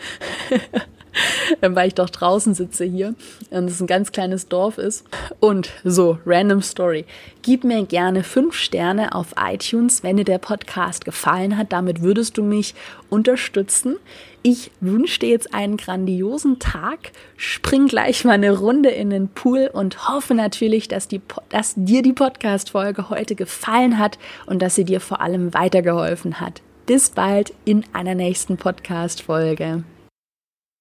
weil 1.61 1.87
ich 1.87 1.95
doch 1.95 2.09
draußen 2.09 2.53
sitze 2.53 2.85
hier 2.85 3.15
und 3.49 3.69
es 3.69 3.79
ein 3.79 3.87
ganz 3.87 4.11
kleines 4.11 4.47
Dorf 4.47 4.77
ist. 4.77 5.05
Und 5.39 5.69
so, 5.83 6.17
random 6.25 6.61
Story. 6.61 7.05
Gib 7.41 7.63
mir 7.63 7.85
gerne 7.85 8.23
fünf 8.23 8.55
Sterne 8.55 9.15
auf 9.15 9.35
iTunes, 9.37 10.03
wenn 10.03 10.17
dir 10.17 10.23
der 10.23 10.37
Podcast 10.37 11.05
gefallen 11.05 11.57
hat. 11.57 11.71
Damit 11.71 12.01
würdest 12.01 12.37
du 12.37 12.43
mich 12.43 12.73
unterstützen. 13.09 13.97
Ich 14.45 14.71
wünsche 14.81 15.19
dir 15.19 15.29
jetzt 15.29 15.53
einen 15.53 15.77
grandiosen 15.77 16.59
Tag, 16.59 17.13
spring 17.37 17.87
gleich 17.87 18.25
mal 18.25 18.33
eine 18.33 18.51
Runde 18.51 18.89
in 18.89 19.09
den 19.09 19.29
Pool 19.29 19.69
und 19.71 20.09
hoffe 20.09 20.33
natürlich, 20.33 20.89
dass, 20.89 21.07
die, 21.07 21.21
dass 21.47 21.73
dir 21.77 22.01
die 22.01 22.11
Podcast-Folge 22.11 23.09
heute 23.09 23.35
gefallen 23.35 23.97
hat 23.97 24.19
und 24.45 24.61
dass 24.61 24.75
sie 24.75 24.83
dir 24.83 24.99
vor 24.99 25.21
allem 25.21 25.53
weitergeholfen 25.53 26.41
hat. 26.41 26.61
Bis 26.85 27.11
bald 27.11 27.53
in 27.63 27.85
einer 27.93 28.15
nächsten 28.15 28.57
Podcast-Folge. 28.57 29.85